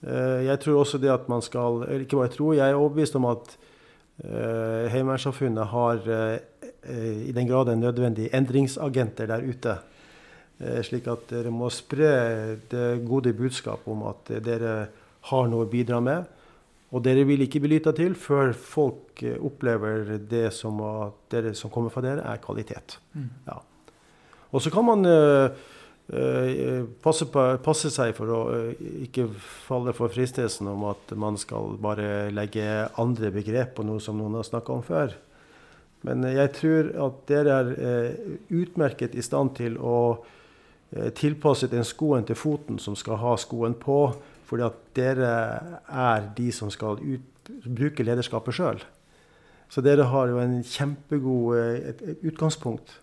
[0.06, 3.26] Eh, Jeg tror også det at man skal Ikke bare tro, jeg er overbevist om
[3.26, 3.58] at
[4.24, 6.00] eh, Heimevernssamfunnet har,
[6.90, 9.80] i den grad det er nødvendig, endringsagenter der ute.
[10.84, 14.90] Slik at dere må spre det gode budskap om at dere
[15.28, 16.28] har noe å bidra med.
[16.90, 20.80] Og dere vil ikke bli lytta til før folk eh, opplever det som
[21.30, 22.98] dere som kommer fra dere, er kvalitet.
[23.46, 23.60] Ja.
[24.50, 25.52] Og så kan man eh,
[26.10, 28.40] eh, passe, på, passe seg for å
[29.06, 29.28] ikke
[29.68, 32.66] falle for fristelsen om at man skal bare legge
[32.98, 35.14] andre begrep på noe som noen har snakka om før.
[36.08, 38.12] Men jeg tror at dere er
[38.56, 40.24] utmerket i stand til å
[41.14, 44.00] tilpasse den skoen til foten som skal ha skoen på,
[44.50, 45.34] fordi at dere
[45.86, 48.82] er de som skal ut, bruke lederskapet sjøl.
[49.70, 52.96] Så dere har jo en kjempegod eh, et, et utgangspunkt.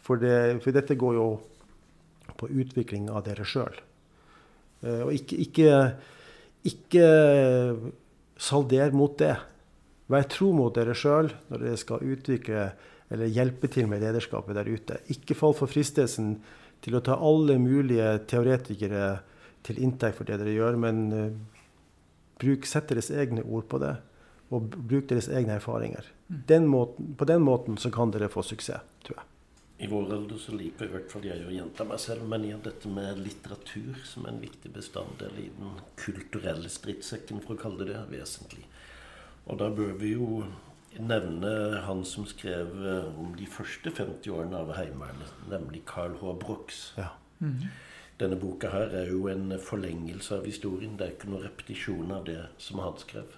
[0.00, 1.28] For, det, for dette går jo
[2.38, 3.74] på utvikling av dere sjøl.
[4.80, 5.72] Og ikke, ikke,
[6.64, 7.08] ikke
[8.40, 9.34] salder mot det.
[10.10, 12.70] Vær tro mot dere sjøl når dere skal utvikle
[13.10, 15.00] eller hjelpe til med lederskapet der ute.
[15.12, 16.36] Ikke fall for fristelsen
[16.80, 19.20] til å ta alle mulige teoretikere
[19.66, 21.58] til inntekt for det dere gjør, men uh,
[22.40, 23.96] bruk, sett deres egne ord på det.
[24.50, 26.08] Og bruk deres egne erfaringer.
[26.26, 29.26] Den måten, på den måten så kan dere få suksess, tror jeg.
[29.80, 32.60] I vår alder så liker i hvert fall jeg å gjenta meg selv, men igjen
[32.64, 37.94] dette med litteratur som en viktig bestanddel i den kulturelle stridssekken, for å kalle det
[37.94, 38.66] det, er vesentlig.
[39.46, 40.42] Og da bør vi jo
[40.98, 41.52] nevne
[41.86, 46.34] han som skrev eh, om de første 50 årene av Heimevernet, nemlig Carl H.
[46.42, 46.82] Brox.
[47.00, 47.14] Ja.
[48.20, 50.96] Denne boka her er jo en forlengelse av historien.
[50.98, 53.36] Det er ikke noen repetisjon av det som han skrev.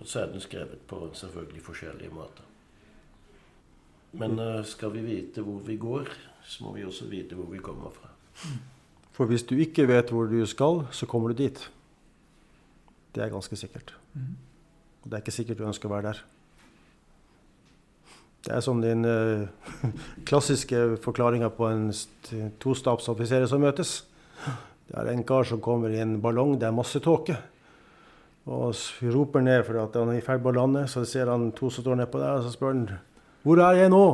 [0.00, 2.46] Og så er den skrevet på selvfølgelig forskjellige måter.
[4.18, 6.10] Men eh, skal vi vite hvor vi går,
[6.42, 8.10] så må vi også vite hvor vi kommer fra.
[9.14, 11.60] For hvis du ikke vet hvor du skal, så kommer du dit.
[13.14, 13.94] Det er ganske sikkert.
[15.02, 16.24] Og det er ikke sikkert du ønsker å være der.
[18.40, 19.92] Det er som den uh,
[20.28, 23.98] klassiske forklaringa på en st- tostabsoffiserer som møtes.
[24.88, 27.36] Det er en kar som kommer i en ballong, det er masse tåke.
[28.50, 28.72] Og
[29.12, 30.86] roper ned for at han er i ferd med å lande.
[30.90, 32.86] Så ser han to som står nedpå der, og så spør han
[33.44, 34.04] hvor er jeg nå?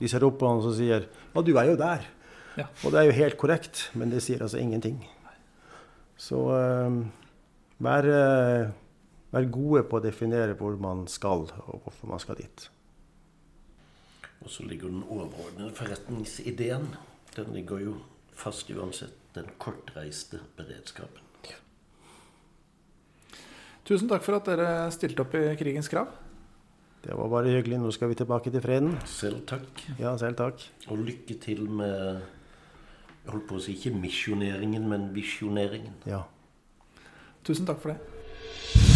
[0.00, 2.02] De ser opp på han og sier ja, du er jo der.
[2.58, 2.66] Ja.
[2.84, 4.98] Og det er jo helt korrekt, men det sier altså ingenting.
[6.20, 6.98] Så uh,
[7.82, 8.72] vær, uh,
[9.34, 12.68] vær gode på å definere hvor man skal, og hvorfor man skal dit.
[14.44, 16.88] Og så ligger den overordnede forretningsideen.
[17.36, 17.98] Den ligger jo
[18.36, 19.16] fast uansett.
[19.34, 21.24] Den kortreiste beredskapen.
[23.84, 26.08] Tusen takk for at dere stilte opp i Krigens krav.
[27.04, 27.76] Det var bare hyggelig.
[27.82, 28.94] Nå skal vi tilbake til freden.
[29.04, 29.82] Selv takk.
[29.98, 30.64] Ja, selv takk.
[30.88, 32.22] Og lykke til med
[33.24, 36.00] Jeg holdt på å si ikke misjoneringen, men visjoneringen.
[36.08, 36.22] Ja.
[37.44, 38.93] Tusen takk for det.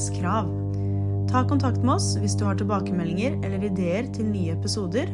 [0.00, 0.46] Krigens krav.
[1.30, 5.10] Ta kontakt med oss hvis du har tilbakemeldinger eller ideer til nye episoder.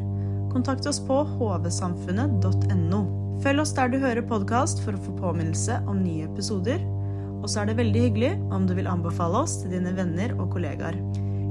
[0.52, 3.00] Kontakt oss på hvsamfunnet.no.
[3.42, 6.78] Følg oss der du hører podkast for å få påminnelse om nye episoder.
[7.40, 10.54] Og så er det veldig hyggelig om du vil anbefale oss til dine venner og
[10.54, 11.02] kollegaer.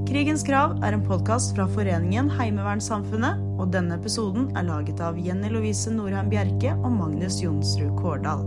[0.08, 5.52] Krigens krav er en podkast fra foreningen Heimevernssamfunnet, og denne episoden er laget av Jenny
[5.52, 8.46] Lovise Norheim Bjerke og Magnus Jonsrud Kårdal.